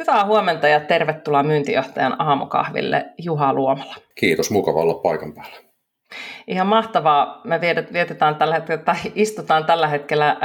[0.00, 3.94] Hyvää huomenta ja tervetuloa myyntijohtajan aamukahville Juha Luomala.
[4.14, 5.56] Kiitos, mukava olla paikan päällä.
[6.46, 7.40] Ihan mahtavaa.
[7.44, 7.60] Me
[7.92, 10.36] vietetään tällä hetkellä, tai istutaan tällä hetkellä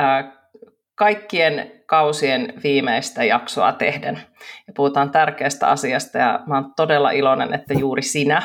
[0.96, 4.22] kaikkien kausien viimeistä jaksoa tehden.
[4.68, 8.44] Ja puhutaan tärkeästä asiasta ja mä oon todella iloinen, että juuri sinä,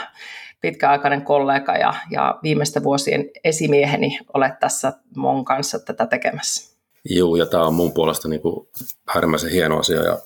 [0.61, 6.77] pitkäaikainen kollega ja, ja viimeisten vuosien esimieheni, olet tässä mun kanssa tätä tekemässä.
[7.05, 8.69] Joo, ja tämä on mun puolesta niin kuin
[9.15, 10.19] äärimmäisen hieno asia ja,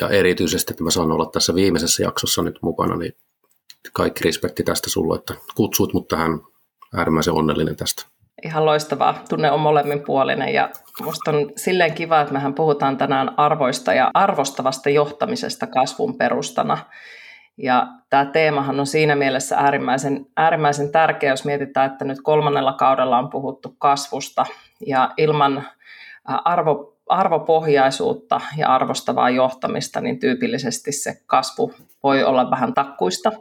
[0.00, 3.12] ja erityisesti, että mä saan olla tässä viimeisessä jaksossa nyt mukana, niin
[3.92, 6.40] kaikki respekti tästä sulle, että kutsuit mut tähän
[6.96, 8.06] äärimmäisen onnellinen tästä.
[8.44, 9.24] Ihan loistavaa.
[9.28, 10.70] Tunne on molemminpuolinen ja
[11.02, 16.78] musta on silleen kiva, että mehän puhutaan tänään arvoista ja arvostavasta johtamisesta kasvun perustana.
[17.56, 23.18] Ja tämä teemahan on siinä mielessä äärimmäisen, äärimmäisen tärkeä, jos mietitään, että nyt kolmannella kaudella
[23.18, 24.46] on puhuttu kasvusta
[24.86, 25.68] ja ilman
[26.24, 33.32] arvo, arvopohjaisuutta ja arvostavaa johtamista, niin tyypillisesti se kasvu voi olla vähän takkuista.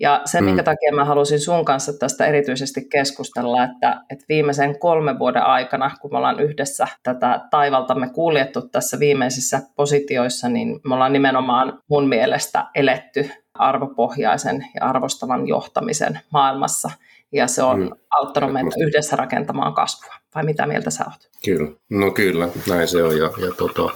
[0.00, 0.44] Ja se, mm.
[0.44, 5.90] minkä takia mä halusin sun kanssa tästä erityisesti keskustella, että, että viimeisen kolmen vuoden aikana,
[6.00, 12.08] kun me ollaan yhdessä tätä taivaltamme kuljettu tässä viimeisissä positioissa, niin me ollaan nimenomaan mun
[12.08, 16.90] mielestä eletty arvopohjaisen ja arvostavan johtamisen maailmassa.
[17.32, 17.90] Ja se on mm.
[18.10, 20.14] auttanut meitä yhdessä rakentamaan kasvua.
[20.34, 21.30] Vai mitä mieltä sä oot?
[21.44, 23.18] Kyllä, no kyllä, näin se on.
[23.18, 23.90] Ja, ja tota,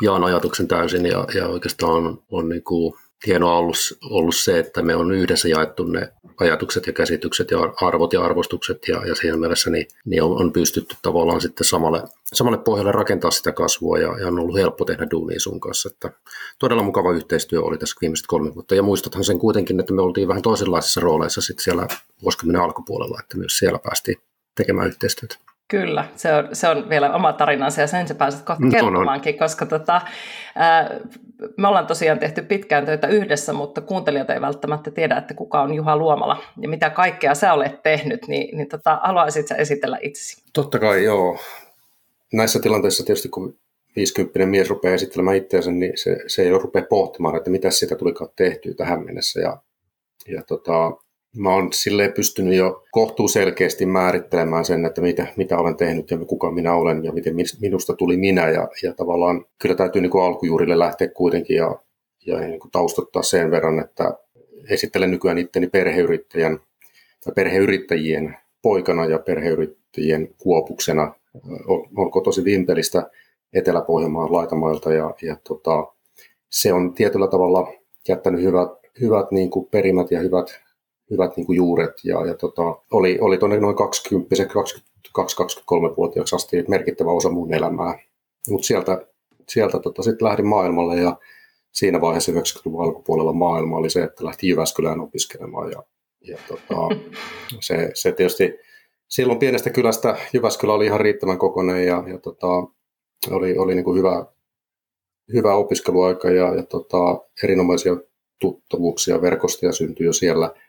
[0.00, 2.94] jaan ajatuksen täysin ja, ja oikeastaan on, on niin kuin
[3.26, 3.76] hienoa ollut,
[4.10, 8.88] ollut se, että me on yhdessä jaettu ne ajatukset ja käsitykset ja arvot ja arvostukset
[8.88, 13.30] ja, ja siinä mielessä niin, niin on, on pystytty tavallaan sitten samalle, samalle pohjalle rakentaa
[13.30, 15.90] sitä kasvua ja, ja on ollut helppo tehdä duunia sun kanssa.
[15.92, 16.12] Että
[16.58, 20.28] todella mukava yhteistyö oli tässä viimeiset kolme vuotta ja muistathan sen kuitenkin, että me oltiin
[20.28, 21.86] vähän toisenlaisissa rooleissa sitten siellä
[22.22, 24.16] vuosikymmenen alkupuolella, että myös siellä päästiin
[24.54, 25.49] tekemään yhteistyötä.
[25.70, 29.38] Kyllä, se on, se on vielä oma tarinansa ja sen sä pääset kohta mm, kertomaankin,
[29.38, 30.00] koska tota,
[30.54, 31.00] ää,
[31.56, 35.74] me ollaan tosiaan tehty pitkään töitä yhdessä, mutta kuuntelijat ei välttämättä tiedä, että kuka on
[35.74, 40.42] Juha Luomala ja mitä kaikkea sä olet tehnyt, niin, niin tota, haluaisit sä esitellä itsesi?
[40.52, 41.38] Totta kai, joo.
[42.32, 43.58] Näissä tilanteissa tietysti, kun
[43.96, 47.96] 50 mies rupeaa esittelemään itseänsä, niin se, se ei ole rupea pohtimaan, että mitä sitä
[47.96, 49.40] tulikaan tehtyä tähän mennessä.
[49.40, 49.58] Ja,
[50.28, 50.92] ja tota,
[51.36, 56.18] mä oon silleen pystynyt jo kohtuu selkeästi määrittelemään sen, että mitä, mitä olen tehnyt ja
[56.18, 58.48] kuka minä olen ja miten minusta tuli minä.
[58.48, 61.78] Ja, ja tavallaan kyllä täytyy niin kuin alkujuurille lähteä kuitenkin ja,
[62.26, 64.14] ja niin kuin taustottaa sen verran, että
[64.70, 66.60] esittelen nykyään itteni perheyrittäjän
[67.24, 71.14] tai perheyrittäjien poikana ja perheyrittäjien kuopuksena.
[71.96, 73.10] On kotosi Vimpelistä
[73.52, 75.86] Etelä-Pohjanmaan laitamailta ja, ja tota,
[76.50, 77.72] se on tietyllä tavalla
[78.08, 78.68] jättänyt hyvät,
[79.00, 80.60] hyvät niin kuin perimät ja hyvät
[81.10, 84.34] hyvät niin kuin juuret ja, ja tota, oli, oli tuonne noin 20
[85.18, 87.98] 22-23-vuotiaaksi asti merkittävä osa mun elämää.
[88.48, 89.06] Mutta sieltä,
[89.48, 91.16] sieltä tota, sitten lähdin maailmalle ja
[91.72, 95.82] siinä vaiheessa 90-luvun alkupuolella maailma oli se, että lähti Jyväskylään opiskelemaan ja,
[96.20, 96.76] ja tota,
[97.66, 98.58] se, se tietysti
[99.08, 102.46] silloin pienestä kylästä Jyväskylä oli ihan riittävän kokoinen ja, ja tota,
[103.30, 104.26] oli, oli niin kuin hyvä,
[105.32, 106.98] hyvä opiskeluaika ja, ja tota,
[107.42, 107.96] erinomaisia
[108.40, 110.54] tuttavuuksia, verkostoja syntyi jo siellä–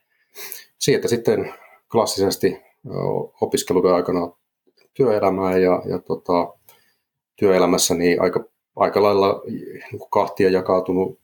[0.79, 1.53] siitä sitten
[1.91, 2.61] klassisesti
[3.41, 4.31] opiskelun aikana
[4.93, 6.53] työelämään ja, ja tota,
[7.35, 8.43] työelämässä niin aika,
[8.75, 11.19] aika lailla niin kahtia jakautunut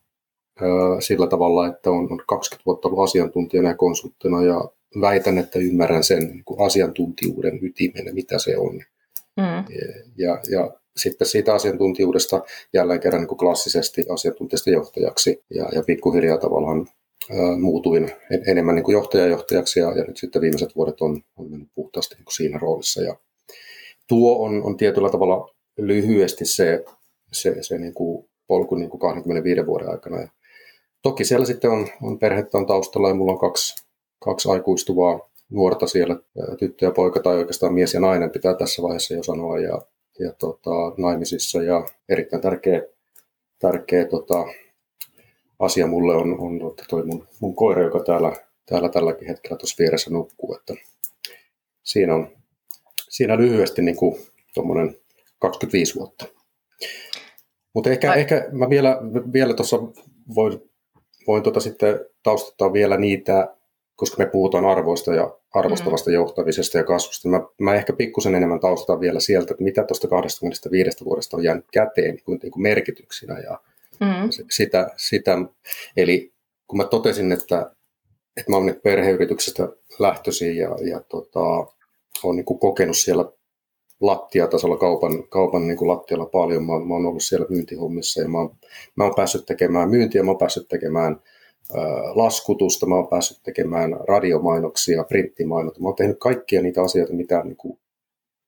[0.60, 4.70] ää, sillä tavalla, että on, on 20 vuotta ollut asiantuntijana ja konsulttina ja
[5.00, 8.74] väitän, että ymmärrän sen niin kuin asiantuntijuuden ytimen, mitä se on.
[9.36, 9.64] Mm.
[10.16, 12.42] Ja, ja sitten siitä asiantuntijuudesta
[12.72, 16.86] jälleen kerran niin kuin klassisesti asiantuntijasta johtajaksi ja, ja pikkuhiljaa tavallaan
[17.60, 18.10] muutuin
[18.46, 22.24] enemmän niin kuin johtajajohtajaksi ja, ja nyt sitten viimeiset vuodet on, on mennyt puhtaasti niin
[22.24, 23.02] kuin siinä roolissa.
[23.02, 23.16] Ja
[24.08, 26.84] tuo on, on tietyllä tavalla lyhyesti se,
[27.32, 30.20] se, se niin kuin polku niin kuin 25 vuoden aikana.
[30.20, 30.28] Ja
[31.02, 33.84] toki siellä sitten on, on perhettä on taustalla ja mulla on kaksi,
[34.18, 36.16] kaksi aikuistuvaa nuorta siellä,
[36.58, 39.82] tyttö ja poika tai oikeastaan mies ja nainen pitää tässä vaiheessa jo sanoa ja,
[40.18, 42.82] ja tota, naimisissa ja erittäin tärkeä,
[43.58, 44.44] tärkeä tota,
[45.58, 48.32] asia mulle on, on että toi mun, mun koira, joka täällä,
[48.66, 50.54] täällä tälläkin hetkellä tuossa vieressä nukkuu.
[50.54, 50.74] Että
[51.82, 52.28] siinä on
[53.08, 54.14] siinä lyhyesti niin kuin
[55.38, 56.26] 25 vuotta.
[57.74, 58.20] Mutta ehkä, Ai.
[58.20, 58.98] ehkä mä vielä,
[59.32, 59.76] vielä tuossa
[60.34, 60.62] voin,
[61.26, 63.54] voin tota sitten taustottaa vielä niitä,
[63.96, 66.14] koska me puhutaan arvoista ja arvostavasta mm.
[66.14, 67.28] johtamisesta ja kasvusta.
[67.28, 71.66] Mä, mä ehkä pikkusen enemmän taustataan vielä sieltä, että mitä tuosta 25 vuodesta on jäänyt
[71.72, 73.60] käteen niin kuin, niin kuin merkityksinä ja
[74.00, 74.46] mm.
[74.50, 75.38] sitä, sitä.
[75.96, 76.32] Eli
[76.66, 77.70] kun mä totesin, että,
[78.36, 79.68] että mä olen perheyrityksestä
[79.98, 81.40] lähtöisin ja, ja tota,
[82.22, 83.32] olen niin kuin kokenut siellä
[84.00, 86.64] lattiatasolla kaupan, kaupan niin kuin lattialla paljon.
[86.64, 88.56] Mä, mä oon ollut siellä myyntihommissa ja mä oon,
[88.96, 91.20] mä oon päässyt tekemään myyntiä, mä oon päässyt tekemään
[92.14, 95.82] laskutusta, mä oon päässyt tekemään radiomainoksia, printtimainoksia.
[95.82, 97.78] Mä oon tehnyt kaikkia niitä asioita, mitä niin kuin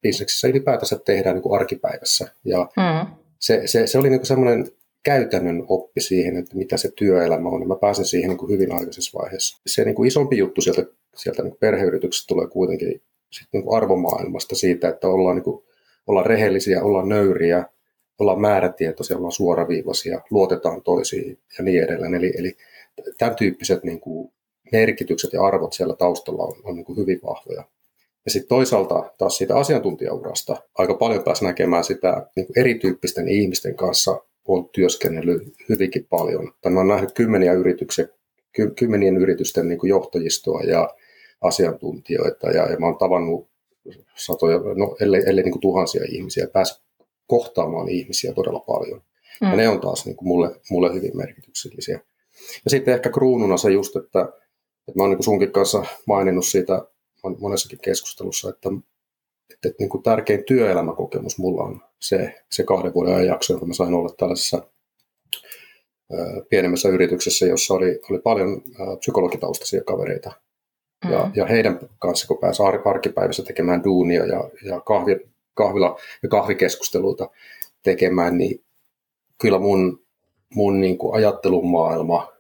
[0.03, 2.29] bisneksissä ylipäätänsä tehdään niin kuin arkipäivässä.
[2.45, 3.13] Ja mm.
[3.39, 4.71] se, se, se, oli niin kuin semmoinen
[5.03, 7.61] käytännön oppi siihen, että mitä se työelämä on.
[7.61, 9.61] Ja mä pääsen siihen niin kuin hyvin aikaisessa vaiheessa.
[9.67, 10.87] Se niin kuin isompi juttu sieltä,
[11.17, 15.65] sieltä niin kuin perheyrityksestä tulee kuitenkin sit niin kuin arvomaailmasta siitä, että ollaan, niin kuin,
[16.07, 17.65] ollaan rehellisiä, ollaan nöyriä,
[18.19, 22.15] ollaan määrätietoisia, ollaan suoraviivaisia, luotetaan toisiin ja niin edelleen.
[22.15, 22.57] Eli, eli
[23.19, 24.33] tämän tyyppiset niin kuin
[24.73, 27.65] merkitykset ja arvot siellä taustalla on, on niin kuin hyvin vahvoja.
[28.25, 34.25] Ja sitten toisaalta taas siitä asiantuntijaurasta aika paljon pääsi näkemään sitä niin erityyppisten ihmisten kanssa
[34.49, 36.53] on työskennellyt hyvinkin paljon.
[36.61, 38.09] Tai mä oon nähnyt kymmeniä yrityksiä,
[38.53, 40.95] ky, kymmenien yritysten niin johtajistoa ja
[41.41, 43.51] asiantuntijoita ja, ja mä oon tavannut
[44.17, 46.83] satoja, no ellei, ellei niin kuin tuhansia ihmisiä, päässyt
[47.27, 49.03] kohtaamaan ihmisiä todella paljon.
[49.41, 49.51] Mm.
[49.51, 52.01] Ja ne on taas niin kuin mulle, mulle hyvin merkityksellisiä.
[52.65, 54.21] Ja sitten ehkä kruununa se just, että,
[54.89, 56.87] että mä oon niin sunkin kanssa maininnut siitä
[57.41, 58.69] monessakin keskustelussa, että,
[59.53, 63.69] että, että niin kuin tärkein työelämäkokemus mulla on se, se kahden vuoden ajan jakso, kun
[63.69, 64.63] mä sain olla tällaisessa
[66.49, 68.63] pienemmässä yrityksessä, jossa oli, oli paljon
[68.99, 70.33] psykologitaustaisia kavereita,
[71.05, 71.13] Mm.
[71.13, 75.17] Ja, ja heidän kanssa, kun pääsi ar- arkipäivässä tekemään duunia ja, ja kahvi,
[75.55, 77.31] kahvila ja kahvikeskusteluita
[77.83, 78.65] tekemään, niin
[79.39, 80.03] kyllä mun,
[80.55, 82.33] mun niin kuin ajattelun maailma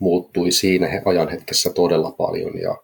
[0.00, 2.60] muuttui siinä ajan hetkessä todella paljon.
[2.60, 2.76] Ja,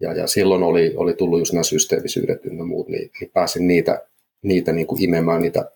[0.00, 4.06] ja, ja silloin oli, oli tullut just nämä systeemisyydet ja muut, niin, niin pääsin niitä,
[4.42, 5.70] niitä niin kuin imemään niitä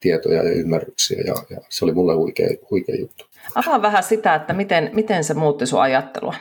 [0.00, 3.24] tietoja ja ymmärryksiä, ja, ja se oli mulle huikea, huikea juttu.
[3.54, 6.34] Avaa vähän sitä, että miten, miten se muutti sun ajattelua.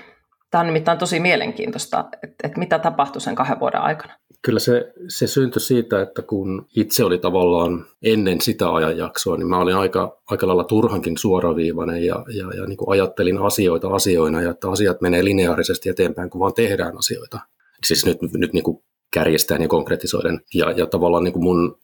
[0.52, 4.14] Tämä on nimittäin tosi mielenkiintoista, että, että mitä tapahtui sen kahden vuoden aikana.
[4.42, 9.60] Kyllä se, se syntyi siitä, että kun itse oli tavallaan ennen sitä ajanjaksoa, niin mä
[9.60, 14.52] olin aika, aika lailla turhankin suoraviivainen ja, ja, ja niin kuin ajattelin asioita asioina ja
[14.52, 17.40] että asiat menee lineaarisesti eteenpäin, kun vaan tehdään asioita.
[17.84, 20.42] Siis nyt, nyt niin kuin kärjestään ja konkretisoiden.
[20.54, 21.80] Ja, ja tavallaan niin kuin mun,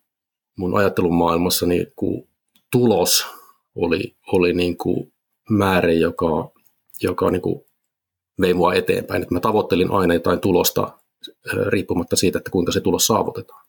[0.57, 2.29] mun ajattelun maailmassa niin kuin
[2.71, 3.25] tulos
[3.75, 5.13] oli, oli niin kuin
[5.49, 6.51] määrä, joka,
[7.01, 7.65] joka niin kuin
[8.41, 9.21] vei mua eteenpäin.
[9.21, 10.97] Että mä tavoittelin aina jotain tulosta
[11.67, 13.65] riippumatta siitä, että kuinka se tulos saavutetaan.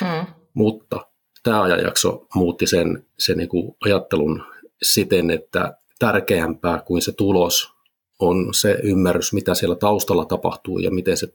[0.00, 0.26] Hmm.
[0.54, 1.06] Mutta
[1.42, 4.42] tämä ajanjakso muutti sen, sen niin kuin ajattelun
[4.82, 7.72] siten, että tärkeämpää kuin se tulos
[8.18, 11.28] on se ymmärrys, mitä siellä taustalla tapahtuu ja miten se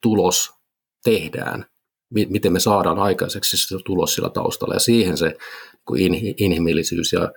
[0.00, 0.55] tulos
[1.06, 1.64] tehdään,
[2.10, 4.74] miten me saadaan aikaiseksi se tulos sillä taustalla.
[4.74, 5.36] Ja siihen se
[5.90, 7.32] niin inhimillisyys ja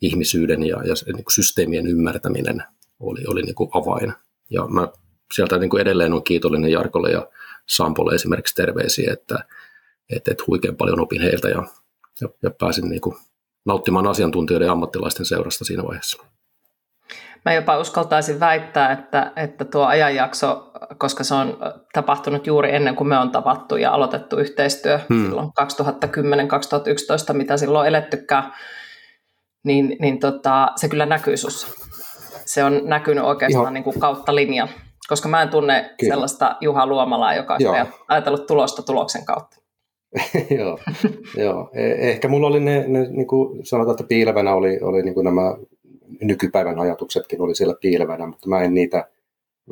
[0.00, 2.62] ihmisyyden ja, ja niin systeemien ymmärtäminen
[3.00, 4.12] oli, oli niin kuin avain.
[4.50, 4.88] Ja mä
[5.34, 7.28] sieltä niin kuin edelleen on kiitollinen Jarkolle ja
[7.68, 9.44] Sampolle esimerkiksi terveisiä, että,
[10.10, 11.62] että, että huikean paljon opin heiltä ja,
[12.20, 13.16] ja, ja pääsin niin kuin
[13.64, 16.24] nauttimaan asiantuntijoiden ja ammattilaisten seurasta siinä vaiheessa.
[17.44, 21.58] Mä jopa uskaltaisin väittää, että, että tuo ajanjakso, koska se on
[21.92, 25.24] tapahtunut juuri ennen kuin me on tavattu ja aloitettu yhteistyö hmm.
[25.24, 28.52] silloin 2010-2011, mitä silloin elettykään,
[29.64, 31.82] niin, niin tota, se kyllä näkyy sussa
[32.52, 34.68] se on näkynyt oikeastaan niin kuin kautta linjan,
[35.08, 36.12] koska mä en tunne Kyllä.
[36.12, 39.56] sellaista Juha Luomalaa, joka on ajatellut tulosta tuloksen kautta.
[40.58, 40.78] joo,
[41.36, 41.70] joo.
[41.74, 45.24] E- ehkä mulla oli ne, ne niin kuin sanotaan, että piilevänä oli, oli niin kuin
[45.24, 45.54] nämä
[46.20, 49.08] nykypäivän ajatuksetkin oli siellä piilevänä, mutta mä en niitä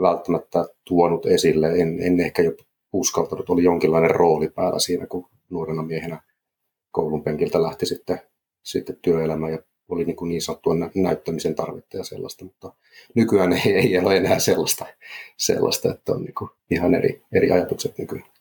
[0.00, 1.68] välttämättä tuonut esille.
[1.68, 2.52] En, en ehkä jo
[2.92, 6.22] uskaltanut, oli jonkinlainen rooli päällä siinä, kun nuorena miehenä
[6.90, 8.20] koulun penkiltä lähti sitten,
[8.62, 12.72] sitten työelämä ja oli niin, niin sanottua näyttämisen tarvetta ja sellaista, mutta
[13.14, 14.86] nykyään ei, ei ole enää sellaista,
[15.36, 18.39] sellaista että on niin kuin ihan eri, eri ajatukset nykyään.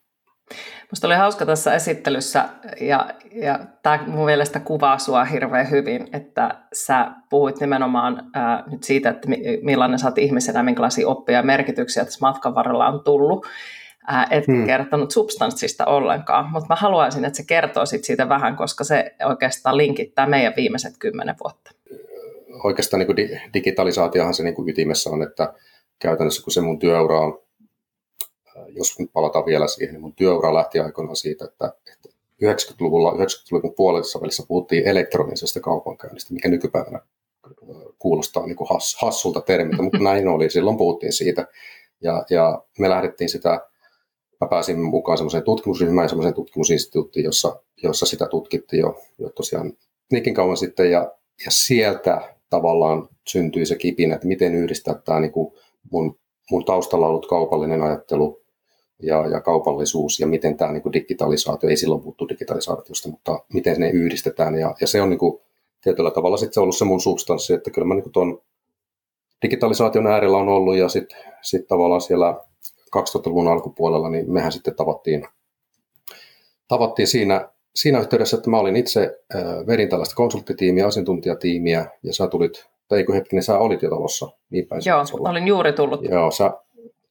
[0.82, 2.46] Minusta oli hauska tässä esittelyssä,
[2.82, 8.84] ja, ja tämä mun mielestä kuvaa sinua hirveän hyvin, että sä puhuit nimenomaan ää, nyt
[8.84, 9.28] siitä, että
[9.62, 13.46] millainen sä oot ihmisenä, minkälaisia oppia ja merkityksiä tässä matkan varrella on tullut
[14.32, 14.66] et hmm.
[14.66, 19.78] kertonut substanssista ollenkaan, mutta mä haluaisin, että se kertoo sit siitä vähän, koska se oikeastaan
[19.78, 21.72] linkittää meidän viimeiset kymmenen vuotta.
[22.64, 25.54] Oikeastaan niin di- digitalisaatiohan se niin ytimessä on, että
[26.00, 27.42] käytännössä kun se mun työura on,
[28.68, 32.10] jos nyt palataan vielä siihen, niin mun työura lähti aikoinaan siitä, että, että
[32.44, 37.00] 90-luvulla, 90-luvun puolessa välissä puhuttiin elektronisesta kaupankäynnistä, mikä nykypäivänä
[38.00, 40.50] kuulostaa niin kuin hass, hassulta termiltä, mutta näin oli.
[40.50, 41.48] Silloin puhuttiin siitä.
[42.02, 43.50] Ja, ja me lähdettiin sitä,
[44.42, 49.74] mä pääsin mukaan semmoiseen tutkimusryhmään ja semmoiseen tutkimusinstituuttiin, jossa, jossa sitä tutkittiin jo, jo tosiaan
[50.12, 50.92] niinkin kauan sitten.
[50.92, 51.12] Ja,
[51.46, 55.54] ja sieltä tavallaan syntyi se kipinä, että miten yhdistää tämä niin kuin
[55.92, 56.20] mun,
[56.52, 58.42] mun taustalla ollut kaupallinen ajattelu
[59.04, 63.90] ja, ja kaupallisuus ja miten tämä niin digitalisaatio, ei silloin puhuttu digitalisaatiosta, mutta miten ne
[63.90, 64.56] yhdistetään.
[64.56, 65.42] Ja, ja se on niin kuin,
[65.84, 68.42] tietyllä tavalla sitten se ollut se mun substanssi, että kyllä mä niin tuon
[69.42, 72.42] digitalisaation äärellä on ollut ja sitten sit tavallaan siellä
[72.98, 75.28] 2000-luvun alkupuolella, niin mehän sitten tavattiin,
[76.68, 82.28] tavattiin siinä, siinä yhteydessä, että mä olin itse, äh, vedin tällaista konsulttitiimiä, asiantuntijatiimiä ja sä
[82.28, 86.04] tulit, tai eikö hetkinen, sä olit jo talossa, niin päin Joo, olin juuri tullut.
[86.04, 86.52] Joo, sä,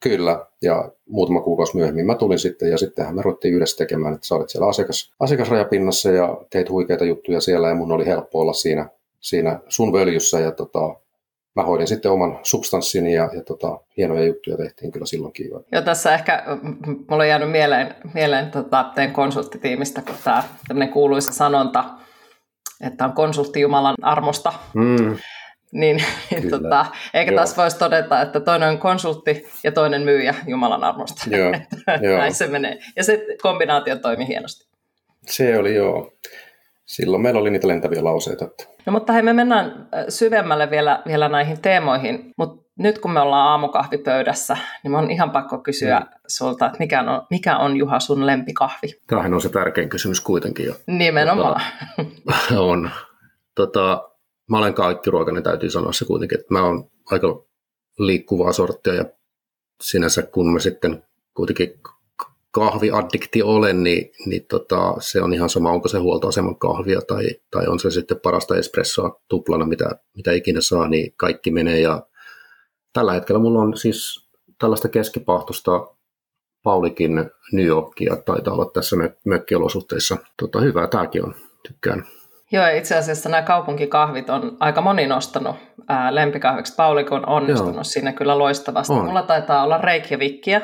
[0.00, 4.26] Kyllä, ja muutama kuukausi myöhemmin mä tulin sitten, ja sittenhän me ruvettiin yhdessä tekemään, että
[4.26, 8.52] sä olit siellä asiakas, asiakasrajapinnassa ja teit huikeita juttuja siellä, ja mun oli helppo olla
[8.52, 8.88] siinä,
[9.20, 10.94] siinä sun völjyssä, ja tota,
[11.56, 15.50] mä hoidin sitten oman substanssini, ja, ja tota, hienoja juttuja tehtiin kyllä silloinkin.
[15.72, 16.44] Joo, tässä ehkä
[17.10, 20.14] mulla on jäänyt mieleen, mieleen tota, teidän konsulttitiimistä, kun
[20.68, 21.84] tämä kuuluisa sanonta,
[22.86, 24.52] että on konsultti Jumalan armosta.
[24.74, 25.16] Mm
[25.72, 30.84] niin, niin tota, eikä taas voisi todeta, että toinen on konsultti ja toinen myyjä Jumalan
[30.84, 31.22] armosta.
[31.36, 31.52] Joo,
[32.02, 32.18] joo.
[32.18, 32.78] Näin se menee.
[32.96, 34.68] Ja se kombinaatio toimi hienosti.
[35.26, 36.12] Se oli joo.
[36.84, 38.48] Silloin meillä oli niitä lentäviä lauseita.
[38.86, 43.48] No mutta hei, me mennään syvemmälle vielä, vielä näihin teemoihin, mutta nyt kun me ollaan
[43.48, 46.06] aamukahvipöydässä, niin on ihan pakko kysyä mm.
[46.26, 49.00] sulta, että mikä on, mikä on Juha sun lempikahvi?
[49.06, 50.74] Tämähän on se tärkein kysymys kuitenkin jo.
[50.86, 51.62] Nimenomaan.
[51.96, 52.90] Tota, on.
[53.54, 54.10] Tota,
[54.48, 57.44] mä olen kaikkiruokainen, täytyy sanoa se kuitenkin, että mä oon aika
[57.98, 59.04] liikkuvaa sorttia ja
[59.82, 61.80] sinänsä kun mä sitten kuitenkin
[62.50, 67.66] kahviaddikti olen, niin, niin tota, se on ihan sama, onko se huoltoaseman kahvia tai, tai
[67.66, 71.80] on se sitten parasta espressoa tuplana, mitä, mitä ikinä saa, niin kaikki menee.
[71.80, 72.06] Ja
[72.92, 74.28] tällä hetkellä mulla on siis
[74.58, 75.86] tällaista keskipahtosta
[76.62, 80.16] Paulikin New Yorkia, taitaa olla tässä mökkiolosuhteissa.
[80.40, 81.34] Tota, hyvää tämäkin on,
[81.68, 82.06] tykkään.
[82.52, 85.56] Joo, itse asiassa nämä kaupunkikahvit on aika moni nostanut
[85.88, 86.74] ää, lempikahviksi.
[86.74, 87.84] Paulik on onnistunut Joo.
[87.84, 88.92] siinä kyllä loistavasti.
[88.92, 89.04] On.
[89.04, 90.60] Mulla taitaa olla Reikjavikkiä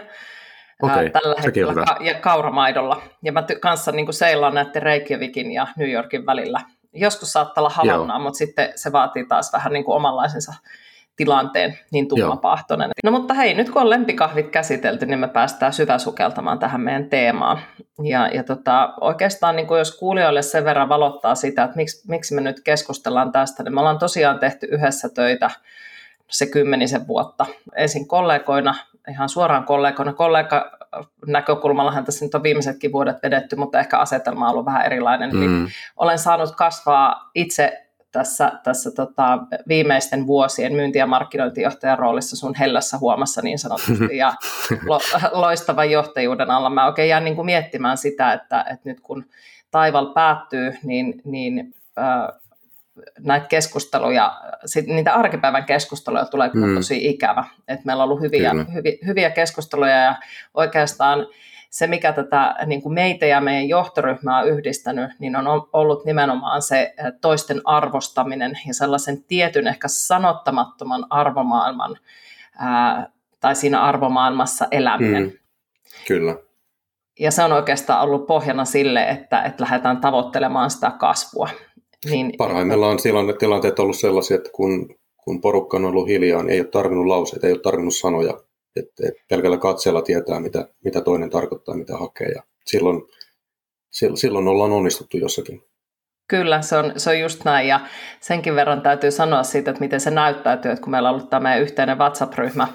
[0.83, 1.11] okay.
[1.11, 3.03] tällä hetkellä ka- ja kauramaidolla.
[3.23, 6.61] Ja mä ty- kanssa niin kuin seilaan näiden Reikjavikin ja New Yorkin välillä.
[6.93, 10.53] Joskus saattaa olla Havannaa, mutta sitten se vaatii taas vähän niin kuin omanlaisensa
[11.17, 12.91] tilanteen niin tummapahtoinen.
[13.05, 17.59] No mutta hei, nyt kun on lempikahvit käsitelty, niin me päästään syväsukeltamaan tähän meidän teemaan.
[18.03, 22.35] Ja, ja tota, oikeastaan niin kuin jos kuulijoille sen verran valottaa sitä, että miksi, miksi
[22.35, 25.51] me nyt keskustellaan tästä, niin me ollaan tosiaan tehty yhdessä töitä
[26.31, 27.47] se kymmenisen vuotta.
[27.77, 28.75] Ensin kollegoina,
[29.11, 30.13] ihan suoraan kollegoina.
[30.13, 30.79] Kollega
[31.27, 35.31] näkökulmallahan tässä nyt on viimeisetkin vuodet vedetty, mutta ehkä asetelma on ollut vähän erilainen.
[35.33, 35.63] Mm.
[35.63, 42.55] Eli olen saanut kasvaa itse tässä, tässä tota, viimeisten vuosien myynti- ja markkinointijohtajan roolissa sun
[42.55, 44.33] hellässä huomassa niin sanotusti ja
[44.89, 45.01] lo,
[45.33, 46.71] loistavan johtajuuden alla.
[46.71, 49.25] Mä oikein jään niin kuin miettimään sitä, että, että nyt kun
[49.71, 52.41] taival päättyy, niin, niin äh,
[53.21, 56.75] näitä keskusteluja, sit, niitä arkipäivän keskusteluja tulee mm.
[56.75, 57.45] tosi ikävä.
[57.69, 60.15] Et meillä on ollut hyviä, hyviä, hyviä keskusteluja ja
[60.55, 61.27] oikeastaan
[61.75, 66.63] se, mikä tätä niin kuin meitä ja meidän johtoryhmää on yhdistänyt, niin on ollut nimenomaan
[66.63, 71.97] se toisten arvostaminen ja sellaisen tietyn ehkä sanottamattoman arvomaailman
[72.59, 75.23] ää, tai siinä arvomaailmassa eläminen.
[75.23, 75.33] Mm,
[76.07, 76.37] kyllä.
[77.21, 81.49] Ja se on oikeastaan ollut pohjana sille, että, että lähdetään tavoittelemaan sitä kasvua.
[82.11, 86.61] Niin, Parhaimmillaan tilanteet, tilanteet ollut sellaisia, että kun, kun porukka on ollut hiljaa, niin ei
[86.61, 88.39] ole tarvinnut lauseita, ei ole tarvinnut sanoja,
[88.77, 92.29] että et pelkällä katseella tietää, mitä, mitä toinen tarkoittaa, mitä hakee.
[92.29, 93.03] Ja silloin,
[94.15, 95.63] silloin ollaan onnistuttu jossakin.
[96.29, 97.69] Kyllä, se on, se on just näin.
[97.69, 97.81] Ja
[98.21, 101.57] senkin verran täytyy sanoa siitä, että miten se näyttäytyy, että kun meillä on ollut tämä
[101.57, 102.69] yhteinen WhatsApp-ryhmä,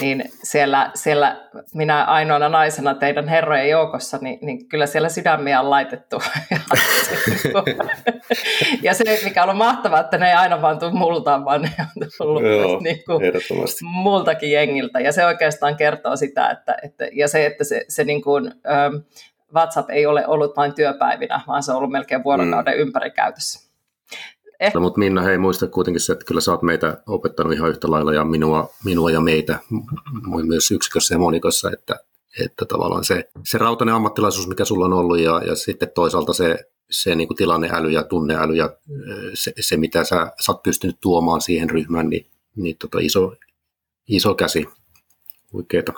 [0.00, 1.36] niin siellä, siellä
[1.74, 6.22] minä ainoana naisena teidän herrojen joukossa, niin, niin kyllä siellä sydämiä on laitettu.
[8.82, 12.08] ja se, mikä on mahtavaa, että ne ei aina vaan tule multa, vaan ne on
[12.18, 13.22] tullut Joo, niin kuin
[13.82, 15.00] multakin jengiltä.
[15.00, 18.94] Ja se oikeastaan kertoo sitä, että, että ja se, että se, se niin kuin, ähm,
[19.54, 22.80] WhatsApp ei ole ollut vain työpäivinä, vaan se on ollut melkein vuorokauden mm.
[22.80, 23.69] ympäri käytössä.
[24.60, 24.72] Eh.
[24.80, 28.12] Mutta Minna, hei, muista kuitenkin se, että kyllä sä oot meitä opettanut ihan yhtä lailla
[28.12, 29.58] ja minua, minua ja meitä
[30.42, 31.96] myös yksikössä ja monikossa, että,
[32.44, 36.64] että tavallaan se, se rautainen ammattilaisuus, mikä sulla on ollut ja, ja sitten toisaalta se,
[36.90, 38.76] se niin kuin tilanneäly ja tunneäly ja
[39.34, 42.26] se, se mitä sä, sä oot pystynyt tuomaan siihen ryhmään, niin,
[42.56, 43.34] niin tota iso,
[44.08, 44.68] iso käsi,
[45.52, 45.92] oikeeta.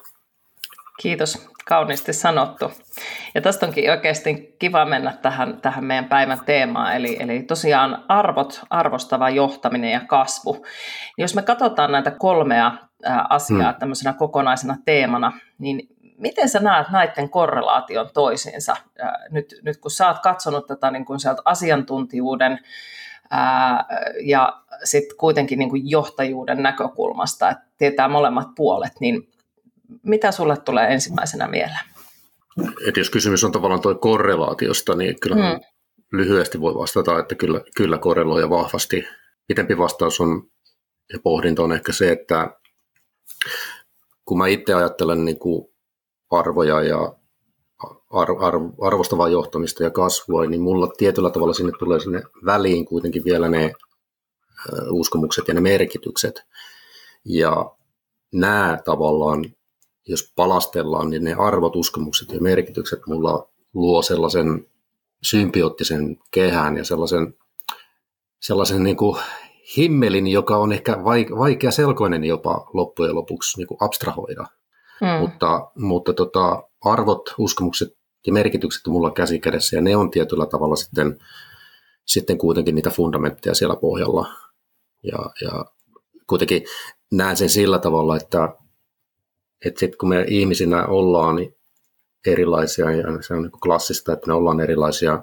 [1.01, 1.39] Kiitos,
[1.69, 2.73] kauniisti sanottu.
[3.35, 8.63] Ja tästä onkin oikeasti kiva mennä tähän, tähän meidän päivän teemaan, eli, eli tosiaan arvot,
[8.71, 10.67] arvostava johtaminen ja kasvu.
[11.19, 12.73] Jos me katsotaan näitä kolmea
[13.29, 13.79] asiaa hmm.
[13.79, 15.89] tämmöisenä kokonaisena teemana, niin
[16.19, 18.77] miten sä näet näiden korrelaation toisiinsa?
[19.31, 22.59] Nyt, nyt kun sä oot katsonut tätä niin kuin sieltä asiantuntijuuden
[23.31, 23.85] ää,
[24.25, 29.32] ja sitten kuitenkin niin kuin johtajuuden näkökulmasta, että tietää molemmat puolet, niin
[30.03, 31.85] mitä sulle tulee ensimmäisenä mieleen?
[32.89, 35.61] Et jos kysymys on tavallaan tuo korrelaatiosta, niin kyllä hmm.
[36.13, 39.05] lyhyesti voi vastata, että kyllä, kyllä korreloi ja vahvasti.
[39.47, 40.51] Pitempi vastaus on
[41.13, 42.57] ja pohdinta on ehkä se, että
[44.25, 45.73] kun mä itse ajattelen niin kuin
[46.31, 47.15] arvoja ja
[48.11, 53.25] ar- ar- arvostavaa johtamista ja kasvua, niin mulla tietyllä tavalla sinne tulee sinne väliin kuitenkin
[53.25, 53.73] vielä ne
[54.91, 56.43] uskomukset ja ne merkitykset.
[57.25, 57.71] Ja
[58.33, 59.45] nämä tavallaan,
[60.09, 64.67] jos palastellaan, niin ne arvot, uskomukset ja merkitykset mulla luo sellaisen
[65.23, 67.35] symbioottisen kehän ja sellaisen,
[68.41, 69.21] sellaisen niin kuin
[69.77, 71.05] himmelin, joka on ehkä
[71.39, 74.47] vaikea selkoinen jopa loppujen lopuksi niin kuin abstrahoida.
[75.01, 75.21] Mm.
[75.21, 80.47] Mutta, mutta tota, arvot, uskomukset ja merkitykset on mulla käsi kädessä ja ne on tietyllä
[80.47, 81.19] tavalla sitten,
[82.07, 84.27] sitten kuitenkin niitä fundamentteja siellä pohjalla.
[85.03, 85.65] Ja, ja
[86.27, 86.65] kuitenkin
[87.13, 88.55] näen sen sillä tavalla, että,
[89.67, 91.37] että sit kun me ihmisinä ollaan
[92.27, 95.23] erilaisia, ja se on niin klassista, että me ollaan erilaisia,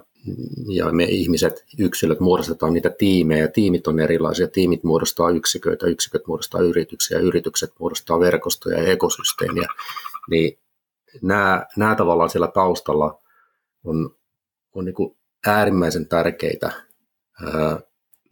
[0.68, 6.62] ja me ihmiset, yksilöt muodostetaan niitä tiimejä, tiimit on erilaisia, tiimit muodostaa yksiköitä, yksiköt muodostaa
[6.62, 9.68] yrityksiä, yritykset muodostaa verkostoja ja ekosysteemiä,
[10.30, 10.60] niin
[11.22, 13.20] nämä, nämä tavallaan siellä taustalla
[13.84, 14.16] on,
[14.76, 15.18] on niin kuin
[15.48, 16.72] äärimmäisen tärkeitä
[17.44, 17.80] ää,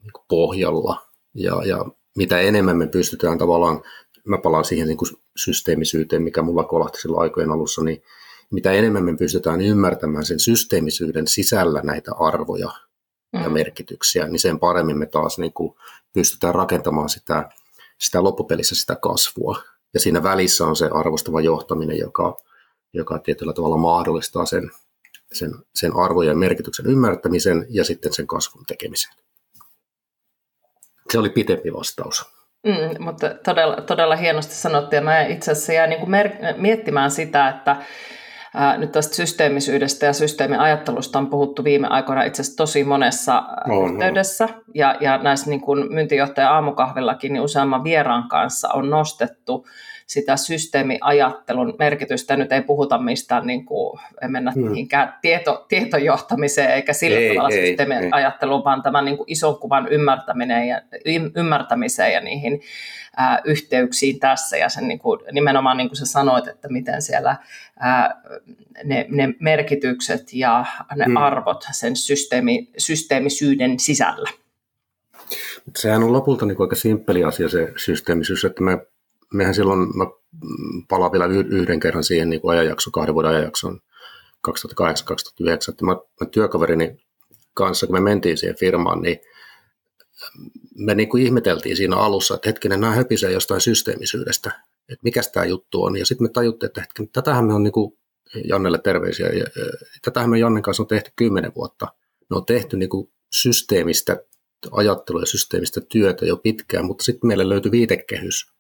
[0.04, 1.86] niin kuin pohjalla, ja, ja
[2.18, 3.84] mitä enemmän me pystytään tavallaan,
[4.26, 8.04] mä palaan siihen niin kuin systeemisyyteen, mikä mulla kolahti silloin aikojen alussa, niin
[8.52, 12.72] mitä enemmän me pystytään ymmärtämään sen systeemisyyden sisällä näitä arvoja
[13.34, 13.44] mm.
[13.44, 15.76] ja merkityksiä, niin sen paremmin me taas niin kuin
[16.14, 17.50] pystytään rakentamaan sitä,
[17.98, 19.62] sitä loppupelissä sitä kasvua.
[19.94, 22.38] Ja siinä välissä on se arvostava johtaminen, joka,
[22.94, 24.72] joka tietyllä tavalla mahdollistaa sen,
[25.34, 29.14] sen, sen arvojen ja merkityksen ymmärtämisen ja sitten sen kasvun tekemisen.
[31.12, 32.37] Se oli pitempi vastaus.
[32.64, 37.50] Mm, mutta todella, todella hienosti sanottu ja mä itse asiassa jäin niin mer- miettimään sitä,
[37.50, 37.76] että
[38.56, 43.92] ää, nyt tästä systeemisyydestä ja systeemiajattelusta on puhuttu viime aikoina itse asiassa tosi monessa on,
[43.92, 44.64] yhteydessä on.
[44.76, 49.66] ja, ja näissä niin kuin myyntijohtajan aamukahvillakin niin useamman vieraan kanssa on nostettu
[50.08, 52.38] sitä systeemiajattelun merkitystä.
[52.38, 54.70] Nyt ei puhuta mistään, niin kuin, ei mennä hmm.
[54.70, 58.66] mihinkään tieto, tietojohtamiseen eikä sillä ei, tavalla ei, systeemiajatteluun, ei.
[58.66, 60.82] vaan tämän niin kuin ison kuvan ymmärtäminen ja,
[61.36, 62.62] ymmärtämiseen ja niihin
[63.18, 67.36] ää, yhteyksiin tässä ja sen niin kuin, nimenomaan niin kuin sä sanoit, että miten siellä
[67.80, 68.22] ää,
[68.84, 70.66] ne, ne merkitykset ja
[70.96, 71.18] ne hmm.
[71.18, 74.30] arvot sen systeemi, systeemisyyden sisällä.
[75.76, 78.78] Sehän on lopulta niin aika simppeli asia se systeemisyys, että me
[79.34, 80.06] mehän silloin, mä
[80.90, 83.80] palaan vielä yhden kerran siihen niin ajanjakso, kahden vuoden ajanjakson
[84.48, 84.52] 2008-2009,
[85.70, 86.98] että mä, mä työkaverini
[87.54, 89.20] kanssa, kun me mentiin siihen firmaan, niin
[90.76, 94.52] me niin kuin ihmeteltiin siinä alussa, että hetkinen, nämä höpisee jostain systeemisyydestä,
[94.90, 95.98] että mikä tämä juttu on.
[95.98, 97.98] Ja sitten me tajuttiin, että hetkinen, tätähän me on niin kuin
[98.50, 99.46] Jannelle terveisiä, ja,
[100.02, 101.88] tätähän me Jannen kanssa on tehty kymmenen vuotta.
[102.30, 104.18] Me on tehty niin kuin systeemistä
[104.72, 108.52] ajattelua ja systeemistä työtä jo pitkään, mutta sitten meille löytyi viitekehys,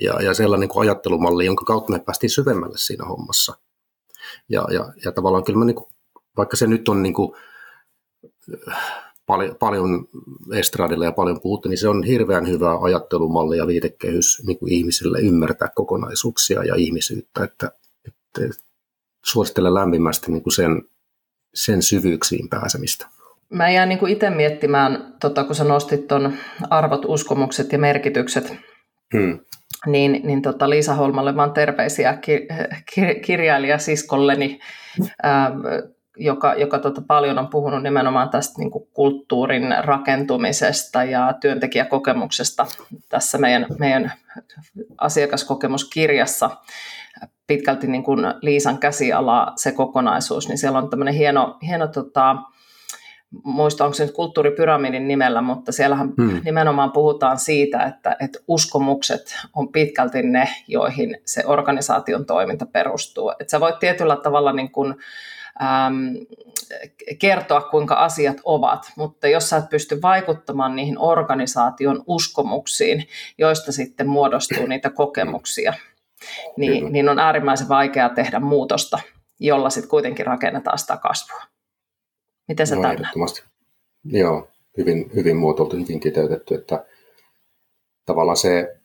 [0.00, 3.58] ja, ja sellainen niin ajattelumalli, jonka kautta me päästiin syvemmälle siinä hommassa.
[4.48, 5.92] Ja, ja, ja tavallaan kyllä mä, niin kuin,
[6.36, 7.32] vaikka se nyt on niin kuin,
[9.26, 10.08] paljon, paljon
[10.54, 15.20] estradilla ja paljon puhuttu, niin se on hirveän hyvä ajattelumalli ja viitekehys niin kuin ihmisille
[15.20, 17.72] ymmärtää kokonaisuuksia ja ihmisyyttä, että,
[18.08, 18.58] että
[19.24, 20.82] suosittelen lämpimästi niin kuin sen,
[21.54, 23.06] sen syvyyksiin pääsemistä.
[23.48, 26.32] Mä jään niin itse miettimään, tota, kun sä nostit tuon
[26.70, 28.56] arvot, uskomukset ja merkitykset,
[29.12, 29.38] hmm
[29.86, 32.48] niin, niin tota Liisa Holmalle vaan terveisiä ki,
[32.94, 34.60] ki, kirjailija siskolleni,
[35.22, 35.52] ää,
[36.16, 42.66] joka, joka tota paljon on puhunut nimenomaan tästä niin kuin kulttuurin rakentumisesta ja työntekijäkokemuksesta
[43.08, 44.12] tässä meidän, meidän
[44.98, 46.50] asiakaskokemuskirjassa.
[47.46, 52.36] Pitkälti niin kuin Liisan käsiala se kokonaisuus, niin siellä on tämmöinen hieno, hieno tota,
[53.44, 56.40] muista onko se nyt kulttuuripyramidin nimellä, mutta siellähän hmm.
[56.44, 63.30] nimenomaan puhutaan siitä, että, että uskomukset on pitkälti ne, joihin se organisaation toiminta perustuu.
[63.30, 64.94] Että sä voit tietyllä tavalla niin kuin,
[65.62, 66.14] äm,
[67.18, 74.08] kertoa, kuinka asiat ovat, mutta jos sä et pysty vaikuttamaan niihin organisaation uskomuksiin, joista sitten
[74.08, 75.74] muodostuu niitä kokemuksia,
[76.56, 78.98] niin, niin on äärimmäisen vaikeaa tehdä muutosta,
[79.40, 81.53] jolla sitten kuitenkin rakennetaan sitä kasvua.
[82.48, 82.82] Miten se no,
[84.04, 86.84] Joo, hyvin, hyvin muotoiltu, hyvin kiteytetty, että
[88.06, 88.76] tavallaan se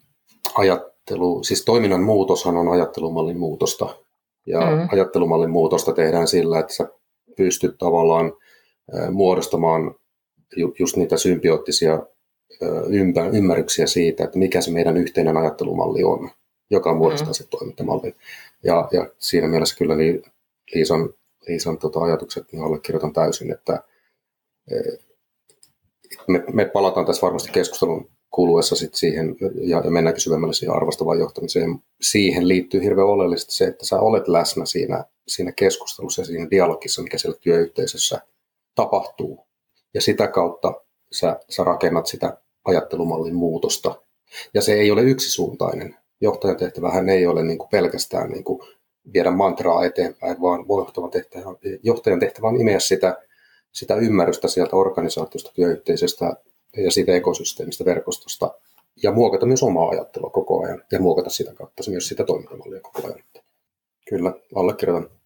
[0.56, 3.96] ajattelu, siis toiminnan muutoshan on ajattelumallin muutosta.
[4.46, 4.88] Ja mm.
[4.92, 6.88] ajattelumallin muutosta tehdään sillä, että sä
[7.38, 8.34] pystyt tavallaan
[9.12, 9.96] muodostamaan
[10.80, 12.00] just niitä symbioottisia
[13.34, 16.30] ymmärryksiä siitä, että mikä se meidän yhteinen ajattelumalli on,
[16.70, 17.34] joka muodostaa mm.
[17.34, 18.16] se toimintamalli.
[18.64, 20.24] Ja, ja siinä mielessä kyllä niin
[20.76, 21.10] Liisan,
[21.50, 23.84] Liisan tota ajatukset niin allekirjoitan täysin, että
[26.28, 31.20] me, me palataan tässä varmasti keskustelun kuluessa sit siihen ja, ja mennäänkin syvemmälle siihen arvostavaan
[31.20, 31.80] johtamiseen.
[32.02, 37.02] Siihen liittyy hirveän oleellisesti se, että sä olet läsnä siinä, siinä keskustelussa ja siinä dialogissa,
[37.02, 38.22] mikä siellä työyhteisössä
[38.76, 39.48] tapahtuu.
[39.94, 40.74] Ja sitä kautta
[41.12, 44.02] sä, sä rakennat sitä ajattelumallin muutosta.
[44.54, 45.96] Ja se ei ole yksisuuntainen.
[46.22, 48.60] Johtajan tehtävähän ei ole niin kuin pelkästään niin kuin
[49.14, 51.44] viedä mantraa eteenpäin, vaan johtajan tehtävä,
[51.84, 53.18] johtajan tehtävä on imeä sitä,
[53.72, 56.34] sitä ymmärrystä sieltä organisaatiosta, työyhteisöstä
[56.78, 58.54] ja siitä ekosysteemistä, verkostosta
[59.04, 63.08] ja muokata myös omaa ajattelua koko ajan ja muokata sitä kautta myös sitä toimintamallia koko
[63.08, 63.24] ajan.
[64.10, 65.20] Kyllä, allekirjoitan.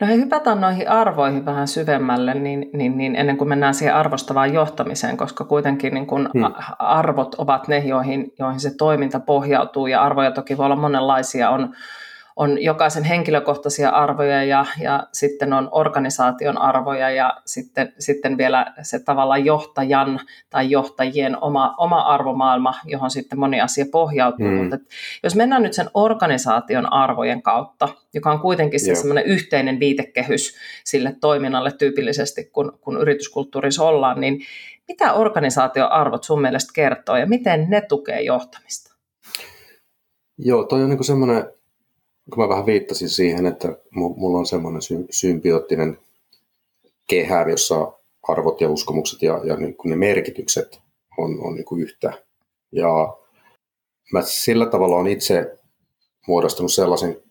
[0.00, 4.54] No he hypätään noihin arvoihin vähän syvemmälle, niin, niin, niin ennen kuin mennään siihen arvostavaan
[4.54, 6.44] johtamiseen, koska kuitenkin niin kun hmm.
[6.78, 11.50] arvot ovat ne, joihin, joihin se toiminta pohjautuu, ja arvoja toki voi olla monenlaisia.
[11.50, 11.74] On,
[12.36, 18.98] on jokaisen henkilökohtaisia arvoja ja, ja sitten on organisaation arvoja ja sitten, sitten vielä se
[18.98, 20.20] tavallaan johtajan
[20.50, 24.46] tai johtajien oma, oma arvomaailma, johon sitten moni asia pohjautuu.
[24.46, 24.56] Hmm.
[24.56, 24.78] Mutta
[25.22, 31.16] jos mennään nyt sen organisaation arvojen kautta, joka on kuitenkin se semmoinen yhteinen viitekehys sille
[31.20, 34.40] toiminnalle tyypillisesti, kun, kun yrityskulttuurissa ollaan, niin
[34.88, 38.94] mitä organisaatioarvot sun mielestä kertoo ja miten ne tukee johtamista?
[40.38, 41.55] Joo, toi on niin semmoinen
[42.30, 45.98] kun mä vähän viittasin siihen, että mulla on semmoinen sy- symbioottinen
[47.06, 50.80] kehä, jossa arvot ja uskomukset ja, ja niin kuin ne merkitykset
[51.18, 52.12] on, on niin kuin yhtä.
[52.72, 53.16] Ja
[54.12, 55.58] mä sillä tavalla on itse
[56.26, 57.22] muodostanut sellaisen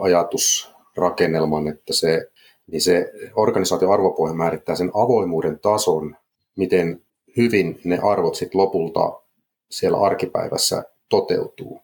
[0.00, 2.30] ajatusrakennelman, että se,
[2.66, 6.16] niin se organisaation arvopohja määrittää sen avoimuuden tason,
[6.56, 7.02] miten
[7.36, 9.20] hyvin ne arvot sitten lopulta
[9.70, 11.80] siellä arkipäivässä toteutuu.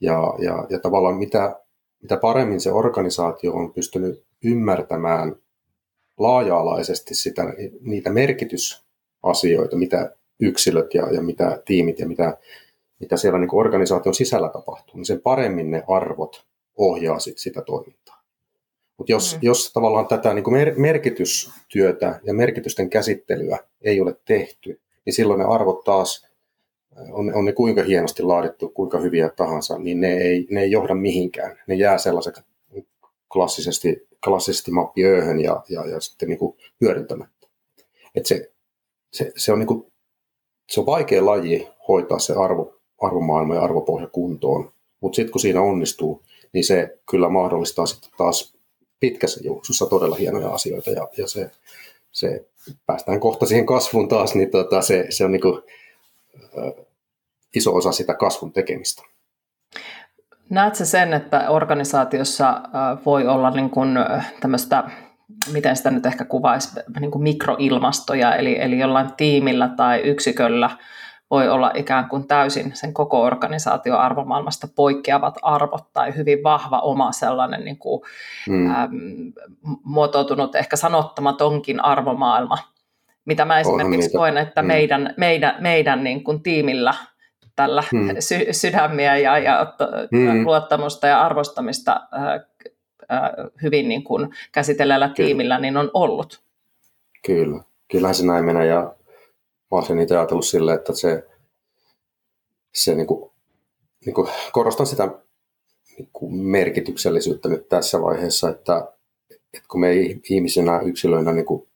[0.00, 1.61] Ja, ja, ja tavallaan mitä
[2.02, 5.36] mitä paremmin se organisaatio on pystynyt ymmärtämään
[6.18, 7.42] laaja-alaisesti sitä,
[7.80, 12.38] niitä merkitysasioita, mitä yksilöt ja, ja mitä tiimit ja mitä,
[13.00, 16.44] mitä siellä niin organisaation sisällä tapahtuu, niin sen paremmin ne arvot
[16.76, 18.22] ohjaa sit sitä toimintaa.
[18.98, 19.38] Mutta jos, mm.
[19.42, 25.44] jos tavallaan tätä niin mer- merkitystyötä ja merkitysten käsittelyä ei ole tehty, niin silloin ne
[25.44, 26.31] arvot taas
[27.10, 30.94] on, on ne kuinka hienosti laadittu, kuinka hyviä tahansa, niin ne ei, ne ei johda
[30.94, 31.58] mihinkään.
[31.66, 32.42] Ne jää sellaiseksi
[33.32, 37.46] klassisesti, klassisesti mappiööhön ja, ja, ja sitten niin kuin hyödyntämättä.
[38.14, 38.52] Et se,
[39.12, 39.86] se, se, on niin kuin,
[40.70, 45.60] se on vaikea laji hoitaa se arvo, arvomaailma ja arvopohja kuntoon, mutta sitten kun siinä
[45.60, 48.56] onnistuu, niin se kyllä mahdollistaa sitten taas
[49.00, 51.50] pitkässä juoksussa todella hienoja asioita ja, ja se,
[52.12, 52.46] se,
[52.86, 55.62] päästään kohta siihen kasvuun taas, niin tota, se, se on niin kuin,
[57.54, 59.02] iso osa sitä kasvun tekemistä.
[60.50, 62.62] Näetkö sen, että organisaatiossa
[63.06, 63.98] voi olla niin kuin
[64.40, 64.84] tämmöistä,
[65.52, 70.70] miten sitä nyt ehkä kuvaisi, niin kuin mikroilmastoja, eli, eli jollain tiimillä tai yksiköllä
[71.30, 77.12] voi olla ikään kuin täysin sen koko organisaation arvomaailmasta poikkeavat arvot tai hyvin vahva oma
[77.12, 78.02] sellainen niin kuin,
[78.46, 78.70] hmm.
[78.70, 78.92] äm,
[79.84, 82.58] muotoutunut, ehkä sanottamatonkin arvomaailma,
[83.24, 84.66] mitä mä esimerkiksi koen, että mm.
[84.66, 86.94] meidän, meidän, meidän niin kuin tiimillä
[87.56, 88.08] tällä mm.
[88.20, 89.74] sy- sydämiä ja, ja
[90.10, 90.44] mm.
[90.44, 92.40] luottamusta ja arvostamista ää,
[93.08, 93.32] ää,
[93.62, 95.26] hyvin niin kuin käsitelleellä Kyllä.
[95.26, 96.42] tiimillä niin on ollut.
[97.26, 98.94] Kyllä, kyllähän se näin menee ja
[99.72, 101.28] mä olen sen itse ajatellut silleen, että se,
[102.74, 103.30] se niin kuin,
[104.06, 105.08] niin kuin korostan sitä
[105.98, 108.88] niin kuin merkityksellisyyttä nyt tässä vaiheessa, että,
[109.30, 109.92] että kun me
[110.30, 111.68] ihmisenä yksilöinä niin kuin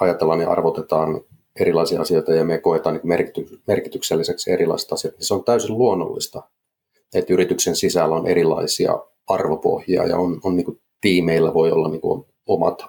[0.00, 1.20] ajatellaan ja arvotetaan
[1.60, 6.42] erilaisia asioita ja me koetaan niin merkity- merkitykselliseksi erilaiset asiat, niin se on täysin luonnollista,
[7.14, 12.00] että yrityksen sisällä on erilaisia arvopohjia ja on, on niin kuin, tiimeillä voi olla niin
[12.00, 12.84] kuin, omat,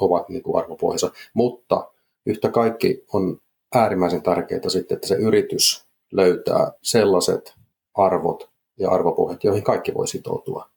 [0.00, 1.90] ovat niin kuin arvopohjansa, mutta
[2.26, 3.40] yhtä kaikki on
[3.74, 7.54] äärimmäisen tärkeää sitten, että se yritys löytää sellaiset
[7.94, 10.70] arvot ja arvopohjat, joihin kaikki voi sitoutua.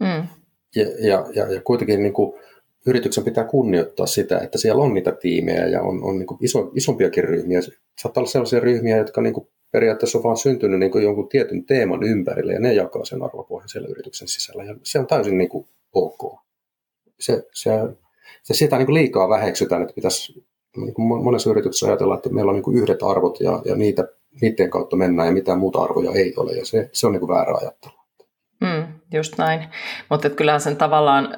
[0.00, 0.28] Mm.
[0.76, 2.40] Ja, ja, ja, ja kuitenkin niin kuin,
[2.86, 7.24] yrityksen pitää kunnioittaa sitä, että siellä on niitä tiimejä ja on, on niin iso, isompiakin
[7.24, 7.60] ryhmiä.
[8.02, 9.34] Saattaa olla sellaisia ryhmiä, jotka niin
[9.72, 13.68] periaatteessa on vaan syntynyt niin kuin jonkun tietyn teeman ympärille ja ne jakaa sen arvopohjan
[13.68, 14.64] siellä yrityksen sisällä.
[14.64, 16.40] Ja se on täysin niin kuin ok.
[17.20, 17.70] Se, se,
[18.42, 20.44] se sitä niin kuin liikaa väheksytään, että pitäisi
[20.76, 24.08] niin kuin monessa yrityksessä ajatellaan, että meillä on niin kuin yhdet arvot ja, ja niitä,
[24.40, 26.52] niiden kautta mennään ja mitään muuta arvoja ei ole.
[26.52, 27.94] Ja se, se on niin kuin väärä ajattelu.
[28.60, 29.68] Mm, just näin.
[30.10, 31.28] Mutta kyllähän sen tavallaan,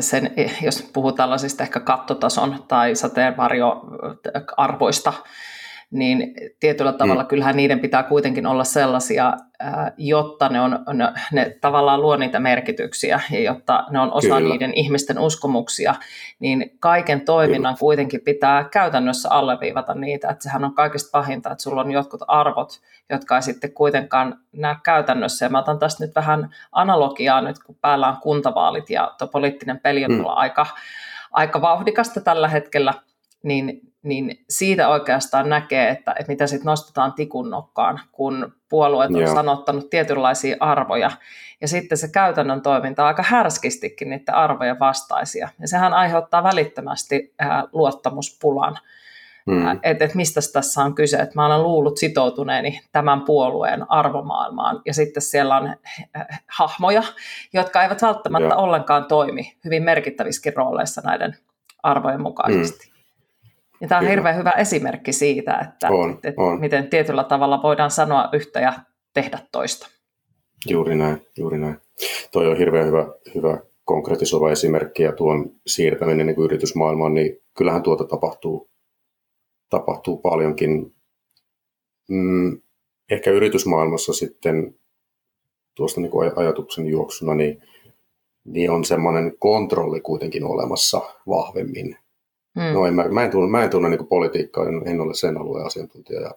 [0.00, 0.30] sen,
[0.62, 5.12] jos puhutaan tällaisista ehkä kattotason tai sateenvarjoarvoista,
[5.92, 7.28] niin tietyllä tavalla mm.
[7.28, 9.32] kyllähän niiden pitää kuitenkin olla sellaisia,
[9.96, 14.52] jotta ne, on, ne, ne tavallaan luo niitä merkityksiä ja jotta ne on osa Kyllä.
[14.52, 15.94] niiden ihmisten uskomuksia,
[16.38, 17.80] niin kaiken toiminnan Kyllä.
[17.80, 22.80] kuitenkin pitää käytännössä alleviivata niitä, että sehän on kaikista pahinta, että sulla on jotkut arvot,
[23.10, 25.46] jotka ei sitten kuitenkaan näe käytännössä.
[25.46, 29.80] Ja mä otan tästä nyt vähän analogiaa nyt, kun päällä on kuntavaalit ja tuo poliittinen
[29.80, 30.24] peli on mm.
[30.26, 30.66] aika,
[31.32, 32.94] aika vauhdikasta tällä hetkellä,
[33.42, 39.20] niin niin siitä oikeastaan näkee, että, että mitä sitten nostetaan tikun nokkaan, kun puolueet on
[39.20, 39.34] Joo.
[39.34, 41.10] sanottanut tietynlaisia arvoja.
[41.60, 45.48] Ja sitten se käytännön toiminta on aika härskistikin niiden arvojen vastaisia.
[45.60, 48.78] Ja sehän aiheuttaa välittömästi ää, luottamuspulan.
[49.46, 49.78] Mm.
[49.82, 54.94] Että et mistä tässä on kyse, että mä olen luullut sitoutuneeni tämän puolueen arvomaailmaan, ja
[54.94, 55.76] sitten siellä on
[56.58, 57.02] hahmoja,
[57.52, 58.62] jotka eivät välttämättä Joo.
[58.62, 61.36] ollenkaan toimi hyvin merkittävissäkin rooleissa näiden
[61.82, 62.86] arvojen mukaisesti.
[62.86, 62.91] Mm.
[63.82, 64.10] Ja tämä on Kyllä.
[64.10, 66.60] hirveän hyvä esimerkki siitä, että, on, että on.
[66.60, 68.72] miten tietyllä tavalla voidaan sanoa yhtä ja
[69.14, 69.88] tehdä toista.
[70.68, 71.76] Juuri näin, juuri näin.
[72.32, 78.04] Toi on hirveän hyvä, hyvä konkretisoiva esimerkki ja tuon siirtäminen niin yritysmaailmaan, niin kyllähän tuota
[78.04, 78.70] tapahtuu,
[79.70, 80.94] tapahtuu paljonkin.
[82.08, 82.60] Mm,
[83.10, 84.74] ehkä yritysmaailmassa sitten
[85.74, 87.62] tuosta niin kuin ajatuksen juoksuna, niin,
[88.44, 91.96] niin on semmoinen kontrolli kuitenkin olemassa vahvemmin
[92.56, 92.62] Mm.
[92.74, 95.36] No en, mä, mä en tunne, mä en tunne niin politiikkaa, en, en ole sen
[95.36, 96.30] alueen asiantuntija ja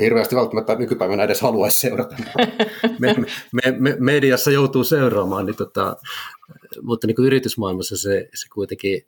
[0.00, 2.16] hirveästi välttämättä nykypäivänä edes haluaisi seurata.
[2.98, 3.14] me,
[3.52, 5.96] me, me, mediassa joutuu seuraamaan, niin tota,
[6.82, 9.06] mutta niin kuin yritysmaailmassa se, se kuitenkin,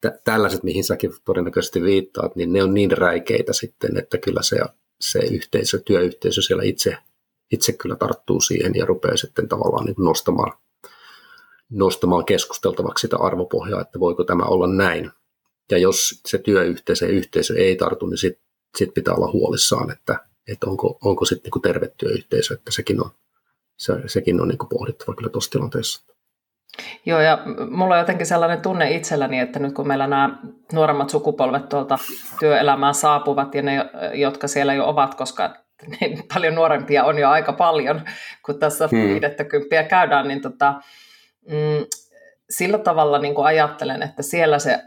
[0.00, 4.58] t- tällaiset, mihin säkin todennäköisesti viittaat, niin ne on niin räikeitä sitten, että kyllä se,
[5.00, 6.96] se yhteisö, työyhteisö siellä itse,
[7.52, 10.52] itse kyllä tarttuu siihen ja rupeaa sitten tavallaan niin nostamaan
[11.70, 15.10] nostamaan keskusteltavaksi sitä arvopohjaa, että voiko tämä olla näin.
[15.70, 18.44] Ja jos se työyhteisö ja yhteisö ei tartu, niin sitten
[18.76, 23.10] sit pitää olla huolissaan, että, että onko, onko sitten niin terve työyhteisö, että sekin on,
[23.76, 26.08] se, sekin on niin pohdittava kyllä tuossa tilanteessa.
[27.06, 27.38] Joo, ja
[27.70, 30.38] mulla on jotenkin sellainen tunne itselläni, että nyt kun meillä nämä
[30.72, 31.98] nuoremmat sukupolvet tuolta
[32.40, 35.54] työelämään saapuvat ja ne, jotka siellä jo ovat, koska
[36.00, 38.00] niin paljon nuorempia on jo aika paljon,
[38.46, 39.00] kun tässä hmm.
[39.00, 40.74] 50 käydään, niin tota,
[41.48, 41.84] mm,
[42.50, 44.78] sillä tavalla niin kuin ajattelen, että siellä se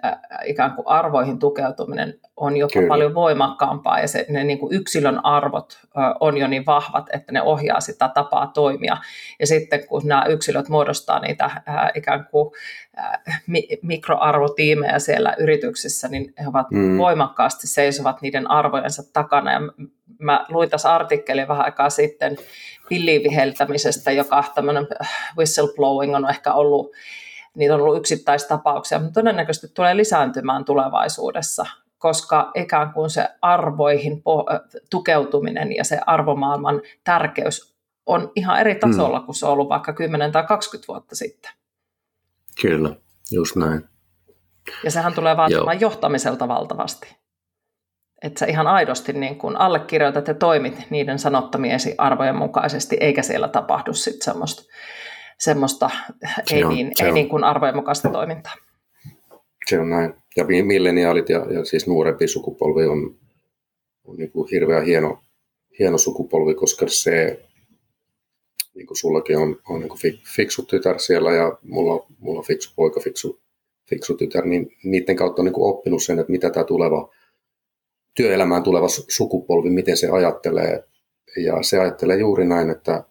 [0.46, 2.88] ikään kuin arvoihin tukeutuminen on jopa Kyllä.
[2.88, 5.80] paljon voimakkaampaa ja se, ne niin kuin yksilön arvot
[6.20, 8.98] on jo niin vahvat, että ne ohjaa sitä tapaa toimia.
[9.40, 11.52] Ja sitten kun nämä yksilöt muodostaa niitä
[11.96, 12.54] ikään kuin
[13.48, 16.98] mi- mikroarvotiimejä siellä yrityksissä, niin he ovat mm.
[16.98, 19.54] voimakkaasti seisovat niiden arvojensa takana.
[19.54, 19.60] Ja
[20.20, 22.38] mä luin tässä artikkelin vähän aikaa sitten
[22.90, 26.92] pilliviheltämisestä, joka tämmöinen äh, whistleblowing on ehkä ollut,
[27.58, 31.66] niitä on ollut yksittäistapauksia, mutta todennäköisesti tulee lisääntymään tulevaisuudessa,
[31.98, 34.60] koska ikään kuin se arvoihin äh,
[34.90, 39.26] tukeutuminen ja se arvomaailman tärkeys on ihan eri tasolla hmm.
[39.26, 41.52] kuin se on ollut vaikka 10 tai 20 vuotta sitten.
[42.62, 42.96] Kyllä,
[43.32, 43.90] just näin.
[44.84, 45.92] Ja sehän tulee vaatimaan Joo.
[45.92, 47.22] johtamiselta valtavasti
[48.22, 53.48] että sä ihan aidosti niin kun allekirjoitat ja toimit niiden sanottamiesi arvojen mukaisesti, eikä siellä
[53.48, 54.64] tapahdu sitten semmoista,
[55.44, 55.90] semmoista
[56.52, 58.54] ei, on, niin, ei niin kuin arvojen mukaista toimintaa.
[59.70, 60.14] Se on näin.
[60.36, 63.16] Ja milleniaalit ja, ja siis nuorempi sukupolvi on,
[64.04, 65.22] on niin kuin hirveän hieno,
[65.80, 67.46] hieno sukupolvi, koska se,
[68.76, 70.00] niin kuin sullakin on, on niin kuin
[70.36, 73.40] fiksu tytär siellä ja mulla, mulla on fiksu poika, fiksu,
[73.90, 77.10] fiksu tytär, niin niiden kautta on niin kuin oppinut sen, että mitä tämä tuleva–
[78.14, 80.84] työelämään tuleva sukupolvi, miten se ajattelee.
[81.38, 83.04] Ja se ajattelee juuri näin, että,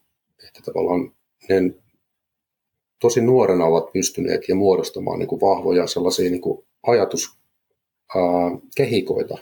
[0.49, 1.12] että tavallaan
[1.49, 1.75] ne
[3.01, 9.39] tosi nuorena ovat pystyneet ja muodostamaan niin kuin vahvoja sellaisia niin kuin ajatuskehikoita,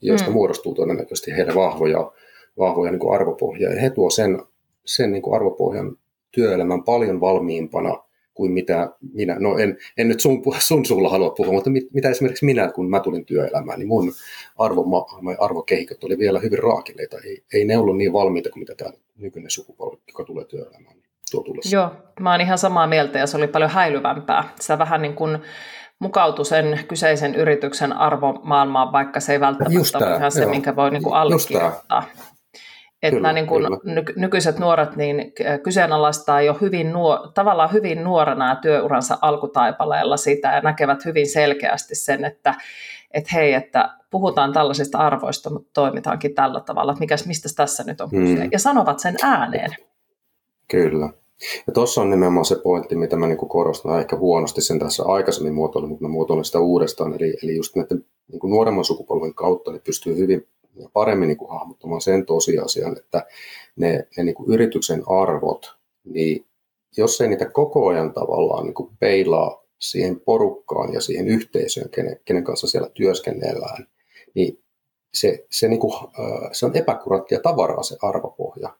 [0.00, 0.32] joista mm.
[0.32, 2.12] muodostuu todennäköisesti heille vahvoja,
[2.58, 3.72] vahvoja niin kuin arvopohjaa.
[3.72, 4.42] Ja he tuo sen,
[4.86, 5.96] sen niin kuin arvopohjan
[6.30, 8.02] työelämän paljon valmiimpana
[8.34, 12.10] kuin mitä minä, no en, en nyt sun, sun sulla halua puhua, mutta mit, mitä
[12.10, 14.12] esimerkiksi minä, kun mä tulin työelämään, niin mun
[14.58, 15.06] arvo,
[15.38, 17.18] arvokehikot oli vielä hyvin raakileita.
[17.24, 20.96] Ei, ei ne ollut niin valmiita kuin mitä tämä nykyinen sukupolvi, joka tulee työelämään,
[21.32, 21.90] tuo Joo,
[22.20, 24.44] mä oon ihan samaa mieltä ja se oli paljon häilyvämpää.
[24.60, 25.38] Sä vähän niin kuin
[25.98, 30.50] mukautu sen kyseisen yrityksen arvomaailmaan, vaikka se ei välttämättä ole ihan se, joo.
[30.50, 32.02] minkä voi niin kuin allekirjoittaa.
[33.02, 38.56] Että kyllä, niin kuin ny- nykyiset nuoret niin kyseenalaistaa jo hyvin nuor- tavallaan hyvin nuorena
[38.56, 42.54] työuransa alkutaipaleella sitä ja näkevät hyvin selkeästi sen, että
[43.10, 48.00] et hei, että puhutaan tällaisista arvoista, mutta toimitaankin tällä tavalla, että mikäs, mistä tässä nyt
[48.00, 48.44] on kyse.
[48.44, 48.48] Mm.
[48.52, 49.70] Ja sanovat sen ääneen.
[50.70, 51.08] Kyllä.
[51.66, 55.54] Ja tuossa on nimenomaan se pointti, mitä mä niin korostan ehkä huonosti sen tässä aikaisemmin
[55.54, 57.14] muotoilun, mutta mä muotoilen sitä uudestaan.
[57.14, 61.50] Eli, eli just näiden niin nuoremman sukupolven kautta ne pystyy hyvin ja paremmin niin kuin
[61.50, 63.26] hahmottamaan sen tosiasian, että
[63.76, 66.46] ne, ne niin kuin yrityksen arvot, niin
[66.96, 72.20] jos ei niitä koko ajan tavallaan niin kuin peilaa siihen porukkaan ja siihen yhteisöön, kenen,
[72.24, 73.86] kenen kanssa siellä työskennellään,
[74.34, 74.58] niin
[75.14, 75.92] se, se, niin kuin,
[76.52, 78.76] se on epäkurattia tavaraa se arvopohja.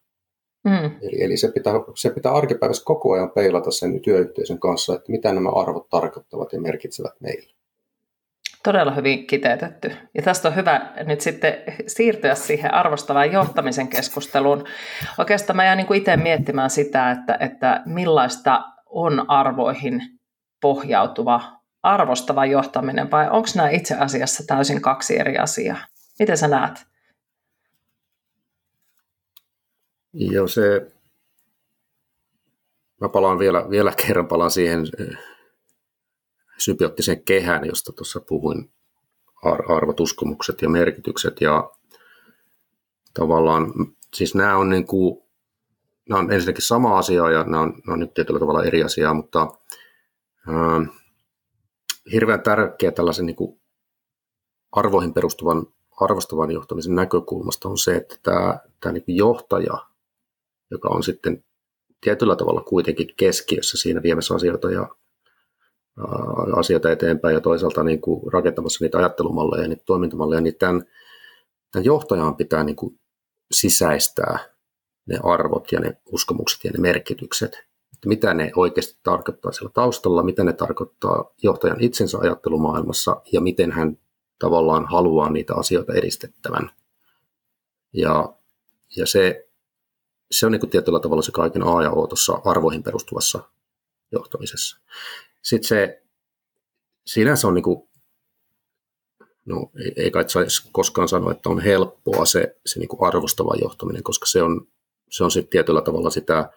[0.65, 0.91] Mm.
[1.03, 5.33] Eli, eli se, pitää, se pitää arkipäivässä koko ajan peilata sen työyhteisön kanssa, että mitä
[5.33, 7.53] nämä arvot tarkoittavat ja merkitsevät meille.
[8.65, 9.93] Todella hyvin kiteytetty.
[10.15, 11.55] Ja tästä on hyvä nyt sitten
[11.87, 14.65] siirtyä siihen arvostavaan johtamisen keskusteluun.
[15.19, 20.01] Oikeastaan mä jään niin itse miettimään sitä, että, että millaista on arvoihin
[20.61, 21.41] pohjautuva
[21.83, 25.79] arvostava johtaminen, vai onko nämä itse asiassa täysin kaksi eri asiaa?
[26.19, 26.92] Miten sä näet?
[30.13, 30.93] Joo, se...
[33.01, 34.87] Mä palaan vielä, vielä kerran palaan siihen
[36.59, 38.71] sybioottisen kehän, josta tuossa puhuin,
[39.69, 41.41] arvot, uskomukset ja merkitykset.
[41.41, 41.71] Ja
[43.15, 43.73] tavallaan,
[44.15, 45.23] siis nämä on, niin kuin,
[46.09, 49.15] nämä on ensinnäkin sama asia ja nämä on, nämä on nyt tietyllä tavalla eri asiaa,
[49.15, 49.49] mutta
[50.49, 50.97] äh,
[52.13, 53.61] hirveän tärkeä tällaisen niin kuin
[54.73, 55.67] arvoihin perustuvan
[56.01, 59.87] arvostavan johtamisen näkökulmasta on se, että tämä, tämä niin johtaja,
[60.73, 61.45] joka on sitten
[62.01, 64.89] tietyllä tavalla kuitenkin keskiössä siinä viemässä asioita ja
[66.57, 70.85] asioita eteenpäin ja toisaalta niin kuin rakentamassa niitä ajattelumalleja ja niitä toimintamalleja, niin tämän,
[71.71, 73.01] tämän johtajan pitää niin kuin
[73.53, 74.39] sisäistää
[75.07, 77.53] ne arvot ja ne uskomukset ja ne merkitykset.
[77.95, 83.73] Että mitä ne oikeasti tarkoittaa siellä taustalla, mitä ne tarkoittaa johtajan itsensä ajattelumaailmassa ja miten
[83.73, 83.99] hän
[84.39, 86.71] tavallaan haluaa niitä asioita edistettävän.
[87.93, 88.35] Ja,
[88.97, 89.49] ja se,
[90.33, 93.43] se on niin kuin tietyllä tavalla se kaiken A ja O tuossa arvoihin perustuvassa
[94.13, 94.79] johtamisessa.
[95.43, 96.03] Sitten se,
[97.07, 97.89] sinänsä on niin kuin,
[99.45, 103.55] no ei, ei kai saisi koskaan sanoa, että on helppoa se, se niin kuin arvostava
[103.61, 104.69] johtaminen, koska se on,
[105.11, 106.51] se on sitten tietyllä tavalla sitä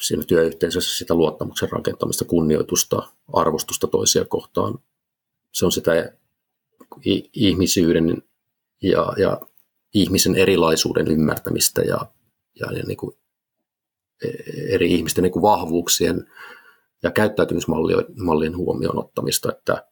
[0.00, 4.78] siinä työyhteisössä sitä luottamuksen rakentamista, kunnioitusta, arvostusta toisia kohtaan.
[5.52, 6.12] Se on sitä
[7.32, 8.22] ihmisyyden
[8.82, 9.40] ja, ja
[9.94, 11.98] ihmisen erilaisuuden ymmärtämistä ja,
[12.60, 13.16] ja, ja niin kuin
[14.24, 14.28] e,
[14.74, 16.26] eri ihmisten niin kuin vahvuuksien
[17.02, 19.86] ja käyttäytymismallien huomioon ottamista, että,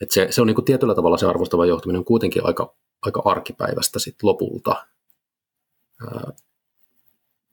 [0.00, 3.22] että se, se on niin kuin tietyllä tavalla se arvostava johtaminen on kuitenkin aika, aika
[3.24, 4.86] arkipäivästä sit lopulta.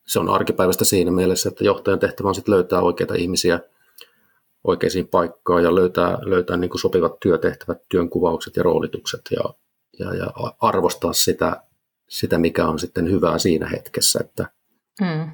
[0.06, 3.60] Se on arkipäivästä siinä mielessä, että johtajan tehtävä on sit löytää oikeita ihmisiä
[4.64, 9.54] oikeisiin paikkaan ja löytää, löytää niin kuin sopivat työtehtävät, työnkuvaukset ja roolitukset ja,
[9.98, 10.26] ja, ja
[10.60, 11.62] arvostaa sitä,
[12.08, 14.20] sitä, mikä on sitten hyvää siinä hetkessä.
[14.22, 14.50] Että,
[15.02, 15.30] hmm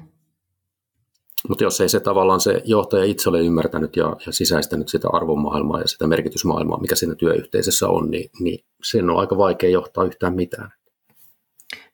[1.49, 5.81] mutta jos ei se tavallaan se johtaja itse ole ymmärtänyt ja, ja sisäistänyt sitä arvomaailmaa
[5.81, 10.35] ja sitä merkitysmaailmaa, mikä siinä työyhteisössä on, niin, niin sen on aika vaikea johtaa yhtään
[10.35, 10.71] mitään.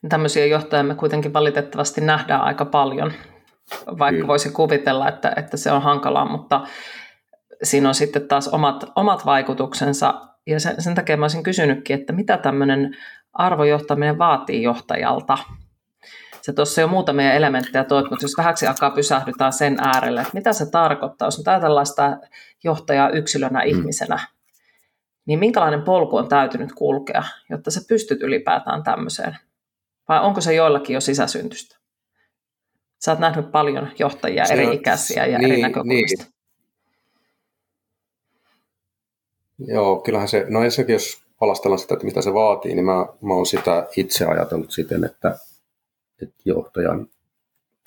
[0.10, 3.14] Tämmöisiä johtajia me kuitenkin valitettavasti nähdään aika paljon,
[3.86, 4.28] vaikka Kyllä.
[4.28, 6.68] voisi kuvitella, että, että se on hankalaa, mutta
[7.64, 10.29] siinä on sitten taas omat, omat vaikutuksensa.
[10.48, 12.98] Ja sen, sen takia mä olisin kysynytkin, että mitä tämmöinen
[13.34, 15.38] arvojohtaminen vaatii johtajalta–
[16.42, 20.54] Sä tuossa jo muutamia elementtejä toit, mutta jos vähäksi aikaa pysähdytään sen äärelle, että mitä
[20.54, 22.20] se tarkoittaa, jos ajatellaan sitä
[22.64, 23.68] johtajaa yksilönä, mm.
[23.68, 24.20] ihmisenä,
[25.26, 29.38] niin minkälainen polku on täytynyt kulkea, jotta sä pystyt ylipäätään tämmöiseen?
[30.08, 31.78] Vai onko se joillakin jo sisäsyntystä?
[33.06, 36.24] Sä oot nähnyt paljon johtajia se, eri ikäisiä ja niin, eri näkökulmista.
[36.24, 36.34] Niin.
[39.68, 43.34] Joo, kyllähän se, no ensinnäkin jos palastellaan sitä, että mitä se vaatii, niin mä, mä
[43.34, 45.38] oon sitä itse ajatellut siten, että
[46.22, 47.08] että johtajan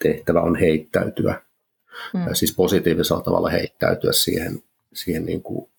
[0.02, 1.42] tehtävä on heittäytyä,
[2.14, 2.20] mm.
[2.32, 4.62] siis positiivisella tavalla heittäytyä siihen,
[4.92, 5.70] siihen niin kuin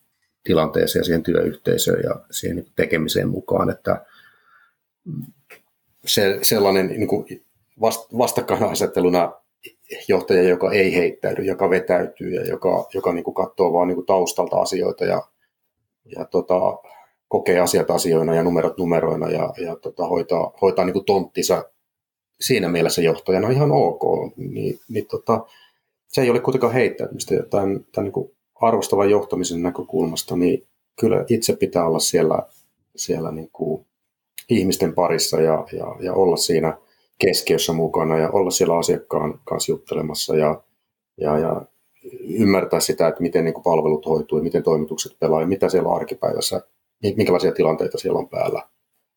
[0.43, 4.05] tilanteeseen ja siihen työyhteisöön ja siihen niin tekemiseen mukaan, että
[6.05, 7.45] se, sellainen niin kuin
[7.81, 9.33] vast, vastakkainasetteluna
[10.07, 14.07] johtaja, joka ei heittäydy, joka vetäytyy ja joka, joka niin kuin katsoo vaan niin kuin
[14.07, 15.27] taustalta asioita ja,
[16.05, 16.77] ja tota,
[17.27, 21.65] kokee asiat asioina ja numerot numeroina ja, ja tota, hoitaa, hoitaa niin kuin tonttinsa
[22.41, 24.01] siinä mielessä johtajana ihan ok,
[24.37, 25.45] niin, niin tota,
[26.07, 27.35] se ei ole kuitenkaan heittäytymistä.
[27.49, 28.31] Tämän, tämän niin
[28.61, 30.63] arvostavan johtamisen näkökulmasta, niin
[30.99, 32.43] kyllä itse pitää olla siellä,
[32.95, 33.85] siellä niin kuin
[34.49, 36.77] ihmisten parissa ja, ja, ja olla siinä
[37.19, 40.61] keskiössä mukana ja olla siellä asiakkaan kanssa juttelemassa ja,
[41.17, 41.61] ja, ja
[42.21, 45.89] ymmärtää sitä, että miten niin kuin palvelut hoituu ja miten toimitukset pelaa ja mitä siellä
[45.89, 46.61] on arkipäivässä,
[47.15, 48.67] minkälaisia tilanteita siellä on päällä.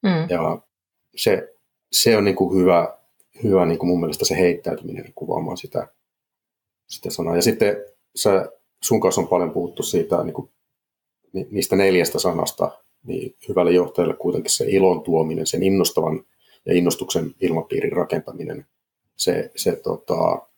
[0.03, 0.31] Mm.
[0.31, 0.59] Ja
[1.17, 1.55] se,
[1.93, 2.99] se on niin kuin hyvä,
[3.43, 5.89] hyvä niin kuin mun mielestä se heittäytyminen kuvaamaan sitä,
[6.87, 7.37] sitä sanaa.
[7.37, 7.77] Ja sitten
[8.17, 10.51] sä, sun kanssa on paljon puhuttu siitä, niin kuin,
[11.51, 12.71] niistä neljästä sanasta,
[13.07, 16.25] niin hyvälle johtajalle kuitenkin se ilon tuominen, sen innostavan
[16.67, 18.67] ja innostuksen ilmapiirin rakentaminen,
[19.17, 20.49] se, se tota,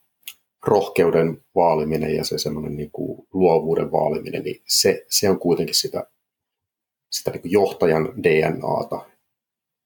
[0.67, 6.07] rohkeuden vaaliminen ja se semmoinen niin kuin luovuuden vaaliminen, niin se, se on kuitenkin sitä,
[7.11, 9.05] sitä niin kuin johtajan DNAta.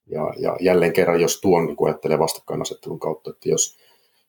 [0.07, 3.79] Ja, ja jälleen kerran, jos tuon niin ajattelee vastakkainasettelun kautta, että jos,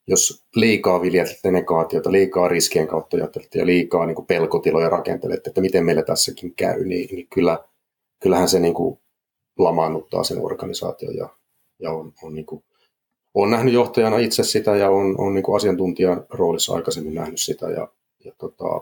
[0.08, 5.62] jos liikaa viljelette negaatiota, liikaa riskien kautta ajattelette ja liikaa niin kuin pelkotiloja rakentelette, että
[5.62, 7.66] miten meillä tässäkin käy, niin, niin kyllä,
[8.20, 9.00] kyllähän se niin kuin
[9.58, 11.30] lamaannuttaa sen organisaation ja,
[11.80, 12.64] ja on, on niin kuin
[13.34, 17.70] olen nähnyt johtajana itse sitä ja on, on niin kuin asiantuntijan roolissa aikaisemmin nähnyt sitä
[17.70, 17.88] ja,
[18.26, 18.82] ja tota,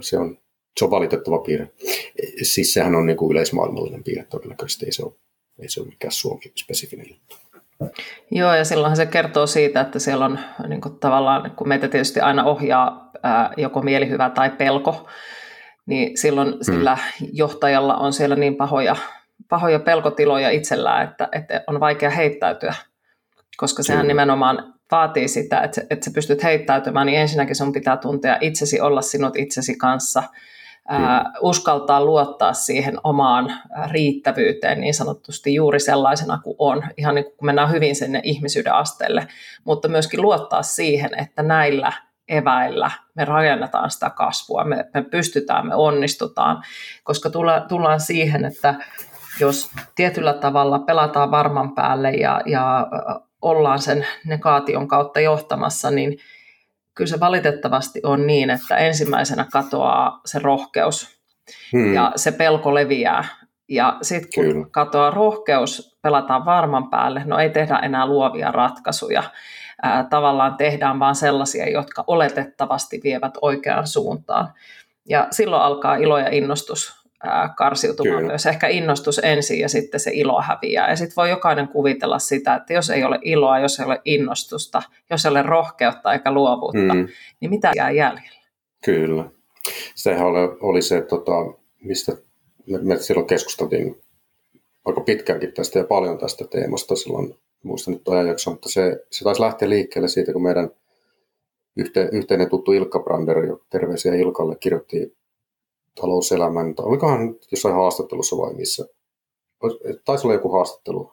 [0.00, 0.38] se, on,
[0.78, 1.70] se on valitettava piirre.
[2.42, 5.12] Siis sehän on niin kuin yleismaailmallinen piirre todennäköisesti, ei se ole,
[5.58, 7.36] ei se ole mikään Suomi-spesifinen juttu.
[8.30, 12.20] Joo, ja silloinhan se kertoo siitä, että siellä on niin kuin tavallaan, kun meitä tietysti
[12.20, 15.08] aina ohjaa ää, joko mielihyvä tai pelko,
[15.86, 16.62] niin silloin hmm.
[16.62, 16.98] sillä
[17.32, 18.96] johtajalla on siellä niin pahoja
[19.48, 22.74] pahoja pelkotiloja itsellään, että, että on vaikea heittäytyä,
[23.56, 24.08] koska sehän Kyllä.
[24.08, 29.02] nimenomaan vaatii sitä, että, että sä pystyt heittäytymään, niin ensinnäkin sun pitää tuntea itsesi, olla
[29.02, 30.22] sinut itsesi kanssa,
[30.88, 33.52] ää, uskaltaa luottaa siihen omaan
[33.90, 39.28] riittävyyteen niin sanotusti juuri sellaisena kuin on, ihan niin kuin mennään hyvin sinne ihmisyyden asteelle,
[39.64, 41.92] mutta myöskin luottaa siihen, että näillä
[42.28, 46.62] eväillä me rakennetaan sitä kasvua, me, me pystytään, me onnistutaan,
[47.04, 48.74] koska tulla, tullaan siihen, että
[49.40, 52.86] jos tietyllä tavalla pelataan varman päälle ja, ja
[53.42, 56.18] ollaan sen negaation kautta johtamassa, niin
[56.94, 61.20] kyllä se valitettavasti on niin, että ensimmäisenä katoaa se rohkeus
[61.72, 61.94] hmm.
[61.94, 63.24] ja se pelko leviää.
[63.68, 64.66] Ja sitten kun kyllä.
[64.70, 69.22] katoaa rohkeus, pelataan varman päälle, no ei tehdä enää luovia ratkaisuja.
[69.82, 74.52] Ää, tavallaan tehdään vaan sellaisia, jotka oletettavasti vievät oikeaan suuntaan.
[75.08, 76.97] Ja silloin alkaa ilo ja innostus
[77.56, 78.28] karsiutumaan Kyllä.
[78.28, 78.46] myös.
[78.46, 80.90] Ehkä innostus ensin ja sitten se ilo häviää.
[80.90, 84.82] Ja sitten voi jokainen kuvitella sitä, että jos ei ole iloa, jos ei ole innostusta,
[85.10, 87.08] jos ei ole rohkeutta eikä luovuutta, mm.
[87.40, 88.40] niin mitä jää jäljellä?
[88.84, 89.24] Kyllä.
[89.94, 91.32] Sehän oli, oli se, tota,
[91.84, 92.12] mistä
[92.66, 94.00] me, me silloin keskusteltiin
[94.84, 99.42] aika pitkäänkin tästä ja paljon tästä teemasta silloin, muistan nyt ajanjakso, mutta se, se taisi
[99.42, 100.70] lähteä liikkeelle siitä, kun meidän
[101.76, 103.36] yhte, yhteinen tuttu Ilkka Brander,
[103.70, 105.17] terveisiä Ilkalle, kirjoitti
[105.94, 108.86] talouselämän, tai olikohan jossain haastattelussa vai missä,
[110.04, 111.12] taisi olla joku haastattelu,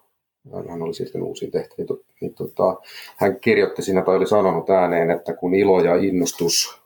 [0.70, 1.88] hän oli siirtynyt uusiin tehtäviin,
[2.22, 2.76] niin, tota,
[3.18, 6.82] hän kirjoitti siinä tai oli sanonut ääneen, että kun ilo ja innostus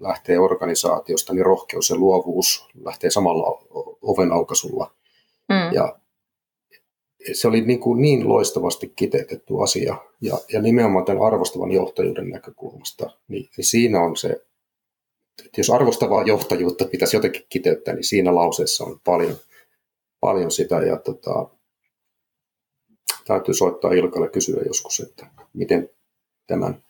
[0.00, 3.62] lähtee organisaatiosta, niin rohkeus ja luovuus lähtee samalla
[4.02, 4.90] oven aukaisulla.
[5.48, 5.72] Mm.
[5.72, 5.96] Ja
[7.32, 13.10] se oli niin, kuin niin loistavasti kiteytetty asia, ja, ja nimenomaan tämän arvostavan johtajuuden näkökulmasta,
[13.28, 14.42] niin, niin siinä on se
[15.56, 19.36] jos arvostavaa johtajuutta pitäisi jotenkin kiteyttää, niin siinä lauseessa on paljon,
[20.20, 20.76] paljon sitä.
[20.76, 21.48] Ja tota,
[23.24, 25.90] täytyy soittaa Ilkalle kysyä joskus, että miten
[26.46, 26.82] tämän,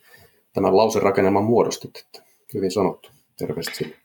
[0.52, 1.96] tämän lauserakennelman muodostit.
[1.96, 3.10] Että hyvin sanottu.
[3.38, 3.96] Terveesti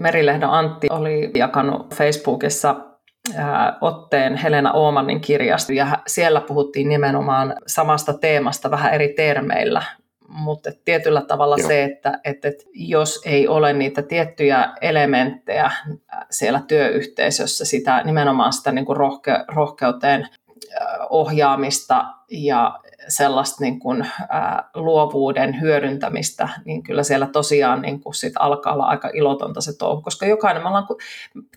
[0.00, 2.76] Merilehdon Antti oli jakanut Facebookissa
[3.80, 9.82] otteen Helena Oomanin kirjasta ja siellä puhuttiin nimenomaan samasta teemasta vähän eri termeillä,
[10.32, 11.68] mutta tietyllä tavalla Joo.
[11.68, 15.70] se, että, että, että jos ei ole niitä tiettyjä elementtejä
[16.30, 20.28] siellä työyhteisössä, sitä nimenomaan sitä niin kuin rohke, rohkeuteen
[21.10, 22.78] ohjaamista ja
[23.08, 28.84] sellaista niin kuin, ää, luovuuden hyödyntämistä, niin kyllä siellä tosiaan niin kuin sit alkaa olla
[28.84, 30.86] aika ilotonta se touhu, koska jokainen, ollaan,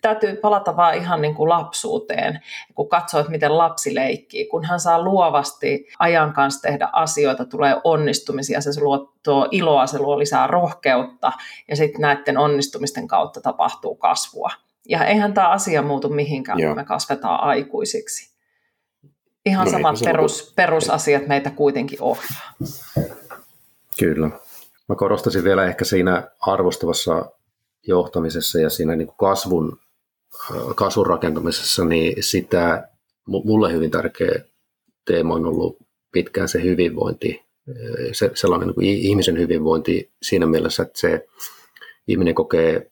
[0.01, 2.39] täytyy palata vaan ihan niin kuin lapsuuteen,
[2.75, 7.75] kun katsoo, että miten lapsi leikkii, kun hän saa luovasti ajan kanssa tehdä asioita, tulee
[7.83, 11.31] onnistumisia, se luo tuo iloa, se luo lisää rohkeutta
[11.67, 14.49] ja sitten näiden onnistumisten kautta tapahtuu kasvua.
[14.89, 16.69] Ja eihän tämä asia muutu mihinkään, Joo.
[16.69, 18.34] kun me kasvetaan aikuisiksi
[19.45, 22.53] ihan no samat perus, perusasiat meitä kuitenkin ohjaa.
[23.99, 24.29] Kyllä.
[24.89, 27.25] Mä korostaisin vielä ehkä siinä arvostavassa
[27.87, 29.79] johtamisessa ja siinä niin kuin kasvun,
[30.75, 32.87] kasvun rakentamisessa, niin sitä
[33.27, 34.43] mulle hyvin tärkeä
[35.05, 35.77] teema on ollut
[36.11, 37.45] pitkään se hyvinvointi,
[38.11, 41.27] se, sellainen niin kuin ihmisen hyvinvointi siinä mielessä, että se
[42.07, 42.91] ihminen kokee,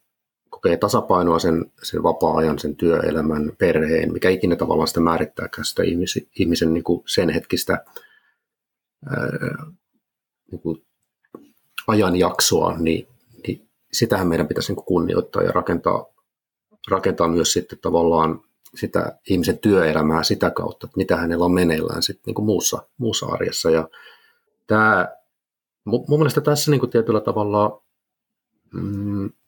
[0.63, 6.23] kokee tasapainoa sen, sen vapaa-ajan, sen työelämän, perheen, mikä ikinä tavallaan sitä määrittääkään sitä ihmisen,
[6.39, 7.85] ihmisen niin kuin sen hetkistä
[9.09, 9.65] ää,
[10.51, 10.85] niin kuin
[11.87, 13.07] ajanjaksoa, niin,
[13.47, 16.05] niin sitähän meidän pitäisi niin kuin kunnioittaa ja rakentaa,
[16.91, 18.41] rakentaa myös sitten tavallaan
[18.75, 23.25] sitä ihmisen työelämää sitä kautta, että mitä hänellä on meneillään sitten niin kuin muussa, muussa
[23.25, 23.69] arjessa.
[23.69, 23.89] Ja
[24.67, 25.07] tämä,
[25.85, 27.82] mun mielestä tässä niin kuin tietyllä tavalla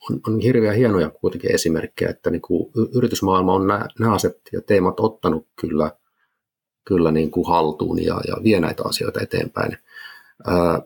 [0.09, 4.61] on, on hirveän hienoja kuitenkin esimerkkejä, että niin kuin yritysmaailma on nämä, nämä asiat ja
[4.61, 5.91] teemat ottanut kyllä,
[6.87, 9.77] kyllä niin kuin haltuun ja, ja vie näitä asioita eteenpäin.
[10.47, 10.81] Ää,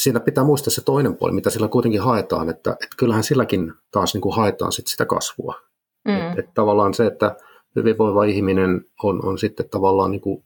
[0.00, 4.14] siinä pitää muistaa se toinen puoli, mitä sillä kuitenkin haetaan, että, että kyllähän silläkin taas
[4.14, 5.54] niin kuin haetaan sit sitä kasvua.
[6.04, 6.16] Mm.
[6.16, 7.36] Että et tavallaan se, että
[7.76, 10.44] hyvinvoiva ihminen on, on sitten tavallaan niin kuin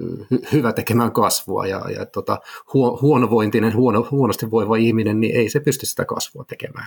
[0.00, 2.38] hy- hyvä tekemään kasvua ja, ja tota,
[2.74, 6.86] huo, huonovointinen, huono, huonosti voiva ihminen, niin ei se pysty sitä kasvua tekemään.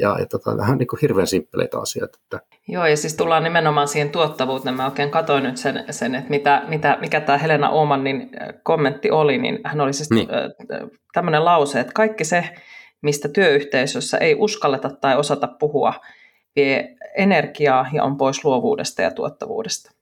[0.00, 2.18] Ja, ja tota, vähän niin kuin hirveän simppeleitä asioita.
[2.22, 2.40] Että.
[2.68, 4.76] Joo, ja siis tullaan nimenomaan siihen tuottavuuteen.
[4.76, 8.30] Mä oikein katsoin nyt sen, sen että mitä, mitä, mikä tämä Helena Omanin
[8.62, 10.28] kommentti oli, niin hän oli siis niin.
[11.12, 12.44] tämmöinen lause, että kaikki se,
[13.02, 15.94] mistä työyhteisössä ei uskalleta tai osata puhua,
[16.56, 19.93] vie energiaa ja on pois luovuudesta ja tuottavuudesta.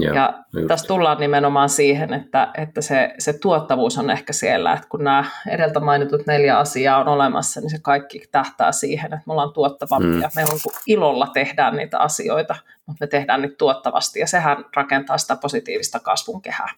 [0.00, 4.88] Ja, ja tässä tullaan nimenomaan siihen, että, että se, se tuottavuus on ehkä siellä, että
[4.88, 9.32] kun nämä edeltä mainitut neljä asiaa on olemassa, niin se kaikki tähtää siihen, että me
[9.32, 10.28] ollaan tuottavampia.
[10.28, 10.34] Mm.
[10.34, 12.56] Me on, ilolla tehdään niitä asioita,
[12.86, 16.74] mutta me tehdään niitä tuottavasti, ja sehän rakentaa sitä positiivista kasvun kehää.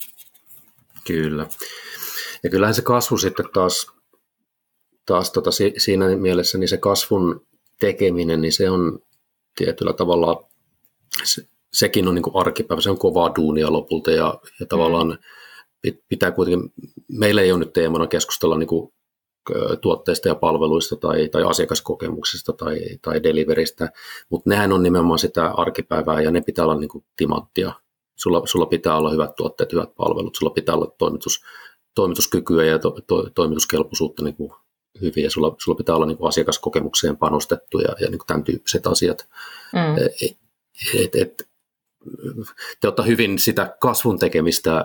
[1.07, 1.47] Kyllä.
[2.43, 3.87] Ja kyllähän se kasvu sitten taas,
[5.07, 7.47] taas tota, siinä mielessä, niin se kasvun
[7.80, 8.99] tekeminen, niin se on
[9.57, 10.49] tietyllä tavalla,
[11.24, 11.43] se,
[11.73, 15.18] sekin on niin kuin arkipäivä, se on kovaa duunia lopulta ja, ja tavallaan
[16.09, 16.73] pitää kuitenkin,
[17.09, 18.93] meillä ei ole nyt teemana keskustella niin kuin
[19.81, 23.89] tuotteista ja palveluista tai, tai asiakaskokemuksesta tai, tai deliveristä,
[24.31, 27.73] mutta nehän on nimenomaan sitä arkipäivää ja ne pitää olla niin kuin timanttia.
[28.16, 31.41] Sulla, sulla pitää olla hyvät tuotteet, hyvät palvelut, sulla pitää olla toimitus,
[31.95, 34.53] toimituskykyä ja to, to, toimituskelpoisuutta niin kuin
[35.01, 38.45] hyvin ja sulla, sulla pitää olla niin kuin asiakaskokemukseen panostettu ja, ja niin kuin tämän
[38.45, 39.29] tyyppiset asiat.
[39.73, 39.97] Mm.
[39.97, 40.37] Et,
[40.95, 41.49] et, et,
[42.80, 44.84] te olette hyvin sitä kasvun tekemistä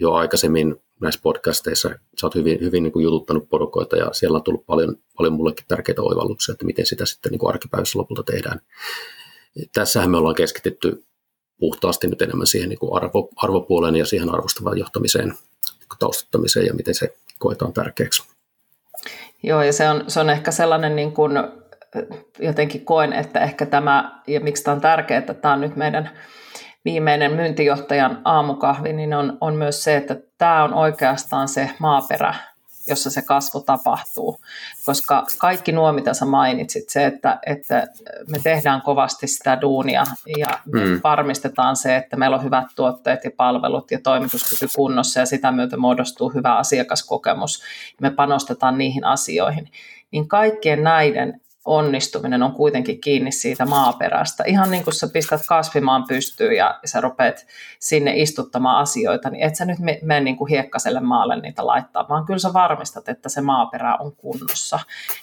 [0.00, 1.88] jo aikaisemmin näissä podcasteissa.
[1.88, 5.64] Sä oot hyvin, hyvin niin kuin jututtanut porukoita ja siellä on tullut paljon, paljon mullekin
[5.68, 8.60] tärkeitä oivalluksia, että miten sitä sitten niin kuin arkipäivässä lopulta tehdään.
[9.72, 11.04] Tässähän me ollaan keskitytty
[11.58, 16.74] puhtaasti nyt enemmän siihen niin kuin arvo, arvopuoleen ja siihen arvostavaan johtamiseen, niin taustattamiseen ja
[16.74, 18.22] miten se koetaan tärkeäksi.
[19.42, 21.32] Joo, ja se on, se on ehkä sellainen niin kuin,
[22.38, 26.10] jotenkin koen, että ehkä tämä, ja miksi tämä on tärkeää, että tämä on nyt meidän
[26.84, 32.34] viimeinen myyntijohtajan aamukahvi, niin on, on myös se, että tämä on oikeastaan se maaperä,
[32.86, 34.40] jossa se kasvu tapahtuu.
[34.86, 37.86] Koska kaikki nuo, mitä sä mainitsit, se, että, että
[38.28, 40.04] me tehdään kovasti sitä duunia
[40.38, 41.00] ja mm.
[41.04, 45.76] varmistetaan se, että meillä on hyvät tuotteet ja palvelut ja toimituskyky kunnossa ja sitä myötä
[45.76, 47.62] muodostuu hyvä asiakaskokemus.
[48.00, 49.70] Me panostetaan niihin asioihin.
[50.10, 54.44] Niin kaikkien näiden onnistuminen on kuitenkin kiinni siitä maaperästä.
[54.46, 57.46] Ihan niin kuin sä pistät kasvimaan pystyyn ja sä rupeat
[57.78, 62.24] sinne istuttamaan asioita, niin et sä nyt mene niin kuin hiekkaselle maalle niitä laittaa, vaan
[62.24, 64.78] kyllä sä varmistat, että se maaperä on kunnossa.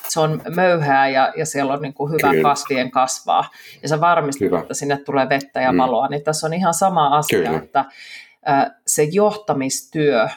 [0.08, 2.50] Se on möyhää ja, ja siellä on niin kuin hyvä kyllä.
[2.50, 3.50] kasvien kasvaa
[3.82, 4.60] ja sä varmistat, kyllä.
[4.60, 5.78] että sinne tulee vettä ja mm.
[5.78, 6.08] valoa.
[6.08, 6.12] Mm.
[6.12, 7.58] Niin tässä on ihan sama asia, kyllä.
[7.58, 7.86] että
[8.88, 10.28] se johtamistyö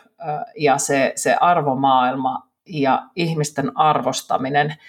[0.58, 4.74] ja se, se arvomaailma ja ihmisten arvostaminen–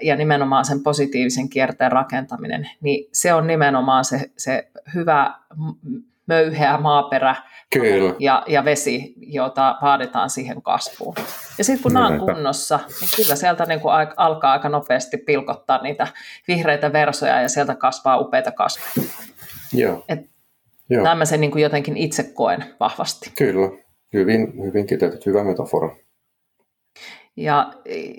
[0.00, 5.34] ja nimenomaan sen positiivisen kierteen rakentaminen, niin se on nimenomaan se, se hyvä
[6.26, 7.36] möyheä maaperä
[7.72, 8.14] Kyllä.
[8.18, 11.14] Ja, ja vesi, jota vaaditaan siihen kasvuun.
[11.58, 15.82] Ja sitten kun nämä on kunnossa, niin kyllä sieltä niin kuin alkaa aika nopeasti pilkottaa
[15.82, 16.06] niitä
[16.48, 19.08] vihreitä versoja ja sieltä kasvaa upeita kasveja.
[19.72, 20.04] Joo.
[20.08, 20.34] Et
[20.90, 21.04] Joo.
[21.04, 23.32] Näin mä sen niin kuin jotenkin itse koen vahvasti.
[23.38, 23.70] Kyllä,
[24.12, 25.96] hyvin, hyvin kiteytetty, hyvä metafora.
[27.36, 27.72] Ja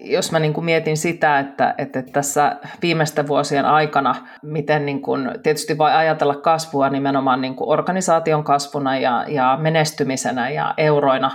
[0.03, 5.29] jos mä niin kuin mietin sitä, että, että tässä viimeisten vuosien aikana, miten niin kuin,
[5.43, 11.31] tietysti voi ajatella kasvua nimenomaan niin kuin organisaation kasvuna ja, ja menestymisenä ja euroina,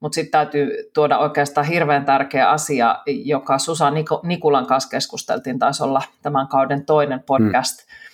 [0.00, 3.92] mutta sitten täytyy tuoda oikeastaan hirveän tärkeä asia, joka Susa
[4.22, 8.07] Nikulan kanssa keskusteltiin, taisi olla tämän kauden toinen podcast, mm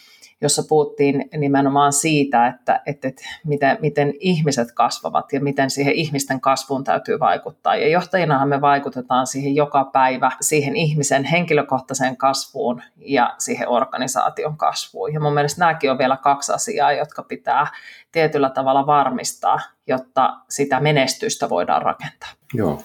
[0.44, 6.40] jossa puhuttiin nimenomaan siitä, että, että, että miten, miten ihmiset kasvavat ja miten siihen ihmisten
[6.40, 7.76] kasvuun täytyy vaikuttaa.
[7.76, 15.12] Ja johtajinahan me vaikutetaan siihen joka päivä, siihen ihmisen henkilökohtaiseen kasvuun ja siihen organisaation kasvuun.
[15.12, 17.66] Ja mun mielestä nämäkin on vielä kaksi asiaa, jotka pitää
[18.12, 22.30] tietyllä tavalla varmistaa, jotta sitä menestystä voidaan rakentaa.
[22.54, 22.82] Joo.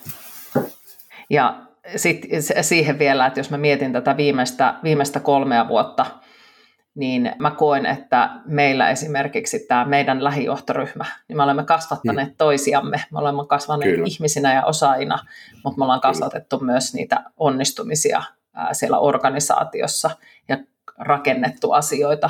[1.30, 1.56] Ja
[1.96, 2.28] sit
[2.62, 6.06] siihen vielä, että jos mä mietin tätä viimeistä, viimeistä kolmea vuotta,
[7.00, 12.36] niin mä koen, että meillä esimerkiksi tämä meidän lähijohtoryhmä, niin me olemme kasvattaneet mm.
[12.38, 14.08] toisiamme, me olemme kasvaneet Kyllä.
[14.08, 15.20] ihmisinä ja osaajina,
[15.64, 16.72] mutta me ollaan kasvatettu Kyllä.
[16.72, 18.24] myös niitä onnistumisia
[18.72, 20.10] siellä organisaatiossa
[20.48, 20.58] ja
[20.98, 22.30] rakennettu asioita,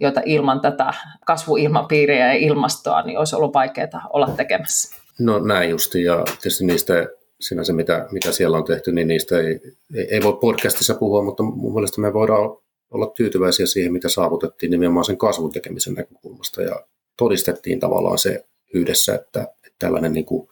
[0.00, 0.94] joita ilman tätä
[1.26, 4.96] kasvuilmapiiriä ja ilmastoa niin olisi ollut vaikeaa olla tekemässä.
[5.18, 7.06] No näin justi, ja tietysti niistä
[7.40, 9.60] sinänsä, mitä, mitä siellä on tehty, niin niistä ei,
[9.94, 14.70] ei, ei voi podcastissa puhua, mutta mun mielestä me voidaan olla tyytyväisiä siihen, mitä saavutettiin
[14.70, 20.48] nimenomaan sen kasvun tekemisen näkökulmasta, ja todistettiin tavallaan se yhdessä, että, että tällainen niin kuin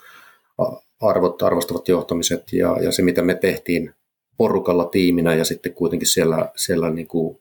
[1.00, 3.94] arvot, arvostavat johtamiset ja, ja se, mitä me tehtiin
[4.36, 7.40] porukalla tiiminä ja sitten kuitenkin siellä, siellä niin kuin,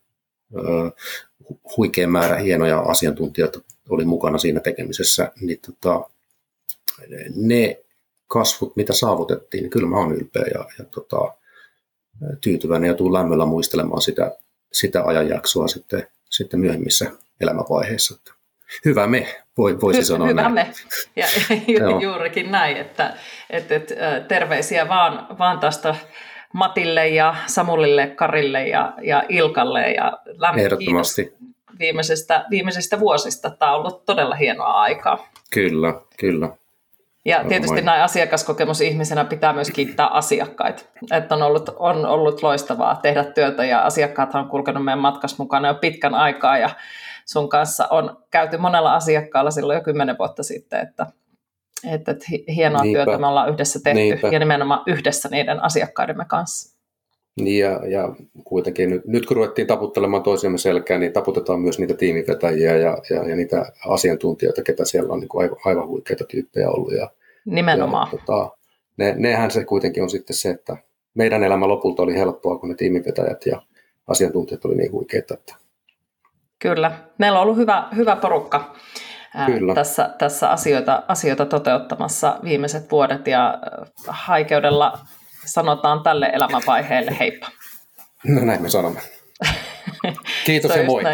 [0.55, 0.91] ö,
[1.77, 6.09] huikea määrä hienoja asiantuntijoita oli mukana siinä tekemisessä, niin tota,
[7.35, 7.83] ne
[8.27, 11.33] kasvut, mitä saavutettiin, niin kyllä mä oon ylpeä ja, ja tota,
[12.41, 14.37] tyytyväinen ja tuun lämmöllä muistelemaan sitä,
[14.73, 17.11] sitä ajanjaksoa sitten, sitten myöhemmissä
[17.41, 18.19] elämävaiheissa.
[18.85, 20.53] Hyvä me, voi, voisi Hy, sanoa Hyvä näin.
[20.53, 20.71] me,
[21.15, 21.25] ja
[21.67, 23.13] ju, juurikin näin, että,
[23.49, 23.95] että, että
[24.27, 25.95] terveisiä vaan, vaan tästä
[26.53, 31.17] Matille ja Samulille, Karille ja, ja Ilkalle ja lämmin kiitos
[31.79, 33.49] viimeisestä, viimeisestä vuosista.
[33.49, 35.27] Tämä on ollut todella hienoa aikaa.
[35.53, 36.49] Kyllä, kyllä.
[37.25, 40.83] Ja tietysti näin asiakaskokemusihmisenä pitää myös kiittää asiakkaita.
[41.11, 45.67] Että on ollut, on ollut loistavaa tehdä työtä ja asiakkaat on kulkenut meidän matkassa mukana
[45.67, 46.69] jo pitkän aikaa ja
[47.25, 51.05] sun kanssa on käyty monella asiakkaalla silloin jo kymmenen vuotta sitten, että,
[51.93, 53.03] että, että hienoa Niinpä.
[53.03, 54.27] työtä me ollaan yhdessä tehty Niinpä.
[54.27, 56.72] ja nimenomaan yhdessä niiden asiakkaidemme kanssa.
[57.39, 61.93] Niin ja, ja kuitenkin nyt, nyt kun ruvettiin taputtelemaan toisiamme selkään, niin taputetaan myös niitä
[61.93, 66.69] tiimivetäjiä ja, ja, ja niitä asiantuntijoita, ketä siellä on niin kuin aivan, aivan huikeita tyyppejä
[66.69, 66.93] ollut.
[66.93, 67.09] Ja,
[67.45, 68.07] Nimenomaan.
[68.11, 68.57] Ja, tota,
[68.97, 70.77] ne, nehän se kuitenkin on sitten se, että
[71.13, 73.61] meidän elämä lopulta oli helppoa, kun ne tiimivetäjät ja
[74.07, 75.33] asiantuntijat oli niin huikeita.
[75.33, 75.55] Että...
[76.59, 76.91] Kyllä.
[77.17, 78.75] Meillä on ollut hyvä, hyvä porukka.
[79.45, 79.73] Kyllä.
[79.73, 83.59] Tässä, tässä asioita, asioita toteuttamassa viimeiset vuodet ja
[84.07, 84.99] haikeudella
[85.45, 87.47] sanotaan tälle elämänvaiheelle heippa.
[88.23, 88.99] No näin me sanomme.
[90.45, 91.03] Kiitos ja moi.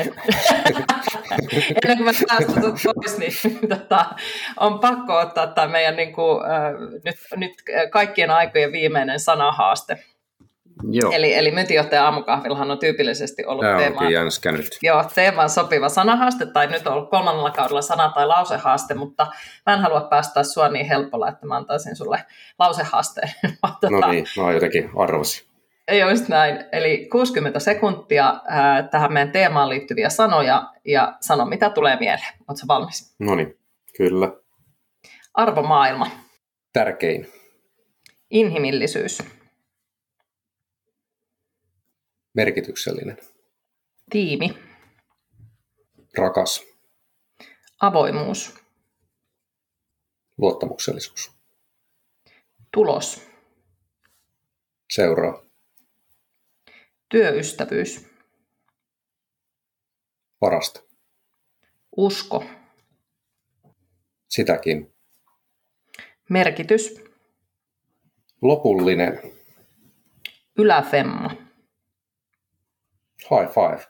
[1.84, 2.64] Ennen kuin mä päästän
[2.96, 4.06] pois, niin tota,
[4.60, 6.74] on pakko ottaa tämä meidän niin kuin, äh,
[7.06, 7.52] nyt, nyt
[7.92, 10.04] kaikkien aikojen viimeinen sanahaaste.
[10.84, 11.12] Joo.
[11.12, 14.12] Eli, eli myyntijohtaja aamukahvillahan on tyypillisesti ollut Tämä teemaan,
[14.82, 19.28] joo, teemaan sopiva sanahaaste, tai nyt on ollut kolmannella kaudella sana- tai lausehaaste, mutta
[19.66, 22.24] mä en halua päästä sua niin helpolla, että mä antaisin sulle
[22.60, 23.30] lausehaasteen.
[23.90, 25.50] no niin, mä jotenkin arvasin.
[26.10, 26.66] Just näin.
[26.72, 32.34] Eli 60 sekuntia ää, tähän meidän teemaan liittyviä sanoja ja sano, mitä tulee mieleen.
[32.48, 33.16] Oletko valmis?
[33.20, 33.58] No niin,
[33.98, 34.32] kyllä.
[35.34, 36.08] Arvomaailma.
[36.74, 37.28] Tärkein.
[38.30, 39.39] Inhimillisyys.
[42.34, 43.18] Merkityksellinen.
[44.10, 44.50] Tiimi.
[46.18, 46.64] Rakas.
[47.80, 48.56] Avoimuus.
[50.38, 51.32] Luottamuksellisuus.
[52.74, 53.30] Tulos.
[54.90, 55.44] Seuraa.
[57.10, 58.06] Työystävyys.
[60.40, 60.80] Parasta.
[61.98, 62.44] Usko.
[64.30, 64.94] Sitäkin.
[66.30, 67.02] Merkitys.
[68.42, 69.20] Lopullinen.
[70.58, 71.49] Yläfemma.
[73.32, 73.86] High five.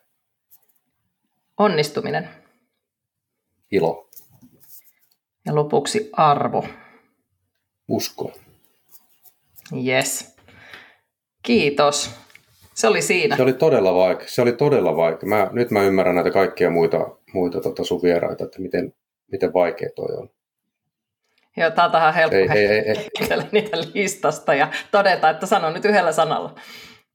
[1.57, 2.29] Onnistuminen.
[3.71, 4.09] Ilo.
[5.45, 6.65] Ja lopuksi arvo.
[7.87, 8.31] Usko.
[9.85, 10.35] Yes.
[11.43, 12.11] Kiitos.
[12.73, 13.35] Se oli siinä.
[13.35, 14.27] Se oli todella vaikea.
[14.27, 15.29] Se oli todella vaikea.
[15.29, 18.93] Mä, nyt mä ymmärrän näitä kaikkia muita, muita tota sun vieraita, että miten,
[19.31, 20.29] miten vaikea toi on.
[21.57, 23.37] Joo, tää on tähän helppo ei, ei, ei, ei.
[23.51, 26.55] niitä listasta ja todeta, että sano nyt yhdellä sanalla.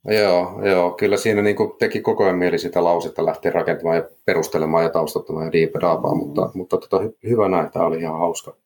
[0.08, 4.02] Joo, joo, kyllä siinä niin kuin teki koko ajan mieli sitä lausetta lähteä rakentamaan ja
[4.24, 6.50] perustelemaan ja taustattamaan ja diipadaapaa, mutta, mm.
[6.54, 8.56] mutta tota, hyvä näin, tämä oli ihan hauska,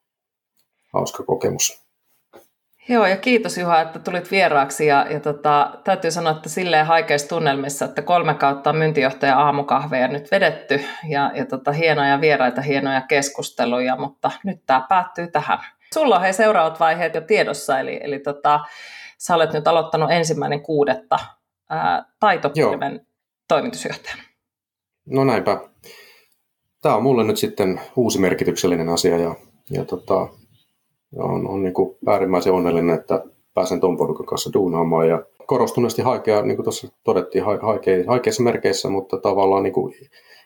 [0.93, 1.89] hauska kokemus.
[2.91, 4.87] Joo, ja kiitos Juha, että tulit vieraaksi.
[4.87, 10.31] Ja, ja tota, täytyy sanoa, että silleen haikeissa tunnelmissa, että kolme kautta myyntijohtaja aamukahveja nyt
[10.31, 10.81] vedetty.
[11.09, 15.59] Ja, ja tota, hienoja vieraita, hienoja keskusteluja, mutta nyt tämä päättyy tähän.
[15.95, 18.61] Sulla on hei seuraavat vaiheet jo tiedossa, eli, eli tota,
[19.19, 21.19] sä olet nyt aloittanut ensimmäinen kuudetta
[22.21, 23.07] taitopilven
[23.49, 24.23] toimitusjohtajana.
[25.07, 25.61] No näinpä.
[26.83, 29.35] Tämä on mulle nyt sitten uusi merkityksellinen asia ja,
[29.71, 30.29] ja tota,
[31.17, 36.43] on, on niin kuin äärimmäisen onnellinen, että pääsen tuon porukan kanssa duunaamaan ja korostuneesti haikea,
[36.43, 39.95] niin kuin tuossa todettiin, haike, haikeissa merkeissä, mutta tavallaan niin kuin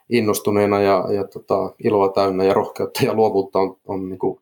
[0.08, 4.40] innostuneena ja, ja tota, iloa täynnä ja rohkeutta ja luovuutta on, on niin kuin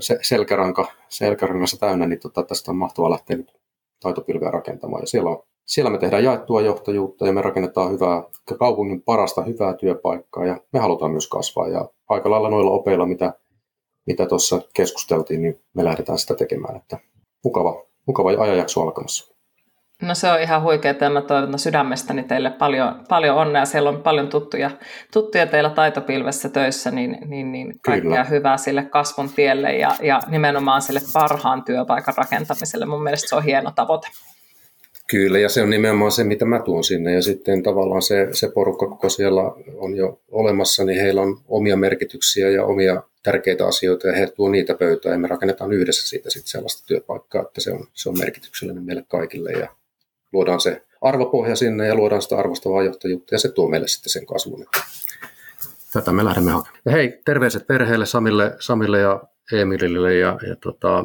[0.00, 3.52] se, selkäranka, selkärangassa täynnä, niin tota, tästä on mahtavaa lähteä nyt
[4.00, 5.02] taitopilveä rakentamaan.
[5.02, 8.22] Ja siellä, on, siellä me tehdään jaettua johtajuutta ja me rakennetaan hyvää,
[8.58, 11.68] kaupungin parasta hyvää työpaikkaa ja me halutaan myös kasvaa.
[11.68, 13.32] Ja aika lailla noilla opeilla, mitä
[14.06, 16.76] mitä tuossa keskusteltiin, niin me lähdetään sitä tekemään.
[16.76, 16.98] Että
[17.44, 19.35] mukava, mukava ajanjakso alkamassa.
[20.02, 23.64] No se on ihan huikea, että mä toivotan sydämestäni teille paljon, paljon onnea.
[23.64, 24.70] Siellä on paljon tuttuja,
[25.12, 28.24] tuttuja teillä taitopilvessä töissä, niin, niin, niin kaikkea Kyllä.
[28.24, 32.86] hyvää sille kasvun tielle ja, ja nimenomaan sille parhaan työpaikan rakentamiselle.
[32.86, 34.08] Mun mielestä se on hieno tavoite.
[35.10, 37.12] Kyllä, ja se on nimenomaan se, mitä mä tuon sinne.
[37.12, 39.42] Ja sitten tavallaan se, se porukka, kun siellä
[39.76, 44.48] on jo olemassa, niin heillä on omia merkityksiä ja omia tärkeitä asioita, ja he tuo
[44.48, 48.18] niitä pöytään, ja me rakennetaan yhdessä siitä sitten sellaista työpaikkaa, että se on, se on
[48.18, 49.68] merkityksellinen meille kaikille, ja
[50.36, 54.26] luodaan se arvopohja sinne, ja luodaan sitä arvostavaa johtajuutta, ja se tuo meille sitten sen
[54.26, 54.66] kasvun.
[55.92, 56.76] Tätä me lähdemme hakemaan.
[56.84, 59.22] Ja hei, terveiset perheelle, Samille, Samille ja
[59.52, 61.04] Emilille ja, ja tota,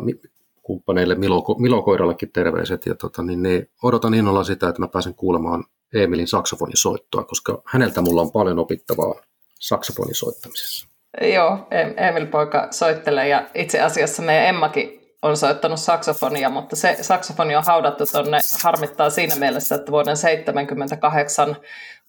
[0.62, 2.86] kumppaneille Milo, Milo Koirallekin terveiset.
[2.86, 5.64] Ja tota, niin, niin, odotan innolla sitä, että mä pääsen kuulemaan
[5.94, 9.16] Emilin saksofonisoittoa, koska häneltä mulla on paljon opittavaa
[9.60, 10.88] saksofonisoittamisessa.
[11.22, 11.68] Joo,
[11.98, 17.64] Emil poika soittelee ja itse asiassa meidän Emmakin on soittanut saksofonia, mutta se saksofoni on
[17.64, 21.56] haudattu tuonne, harmittaa siinä mielessä, että vuoden 1978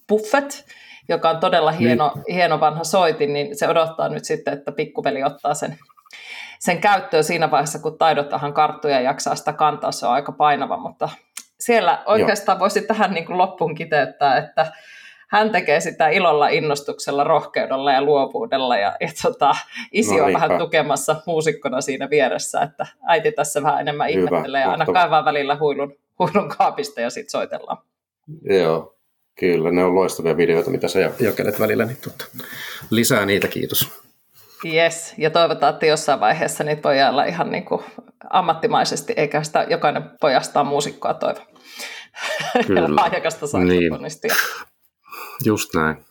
[0.09, 0.67] Buffet,
[1.09, 2.35] joka on todella hieno, niin.
[2.35, 5.79] hieno vanha soitin, niin se odottaa nyt sitten, että pikkuveli ottaa sen
[6.63, 11.09] sen käyttöön siinä vaiheessa, kun taidotahan karttuja jaksaa sitä kantaa, se on aika painava, mutta
[11.61, 12.61] siellä oikeastaan Joo.
[12.61, 14.73] voisi tähän niin kuin loppuun kiteyttää, että
[15.33, 19.53] hän tekee sitä ilolla, innostuksella, rohkeudella ja luovuudella ja, ja tota,
[19.93, 24.61] isi no, on vähän tukemassa muusikkona siinä vieressä, että äiti tässä vähän enemmän Hyvä, ihmettelee
[24.61, 27.79] ja aina kaivaa välillä huilun, huilun kaapista ja sitten soitellaan.
[28.43, 28.97] Joo,
[29.39, 32.25] kyllä ne on loistavia videoita, mitä sä jakelet välillä, niin tota,
[32.91, 33.91] lisää niitä, kiitos.
[34.65, 37.83] Yes, ja toivotaan, että jossain vaiheessa niitä voi olla ihan niin kuin
[38.31, 41.41] ammattimaisesti, eikä sitä jokainen pojastaa muusikkoa toivo.
[42.67, 42.97] Kyllä.
[43.03, 44.35] Lahjakasta saksofonistia.
[44.35, 44.72] Niin.
[45.45, 46.05] Just näin.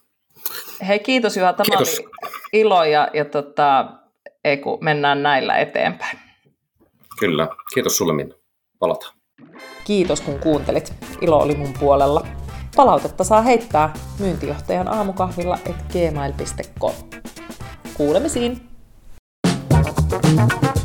[0.88, 1.54] Hei, kiitos Juha.
[1.54, 2.00] Tämä kiitos.
[2.00, 2.10] oli
[2.54, 3.86] ilo ja, ja tota,
[4.44, 6.20] ei kun mennään näillä eteenpäin.
[7.20, 7.48] Kyllä.
[7.74, 8.36] Kiitos sulle Minna.
[8.80, 9.16] Palataan.
[9.84, 10.94] Kiitos kun kuuntelit.
[11.22, 12.28] Ilo oli mun puolella.
[12.76, 16.94] Palautetta saa heittää myyntijohtajan aamukahvilla et gmail.com.
[17.94, 18.72] Kuulemisiin!
[20.22, 20.81] thank you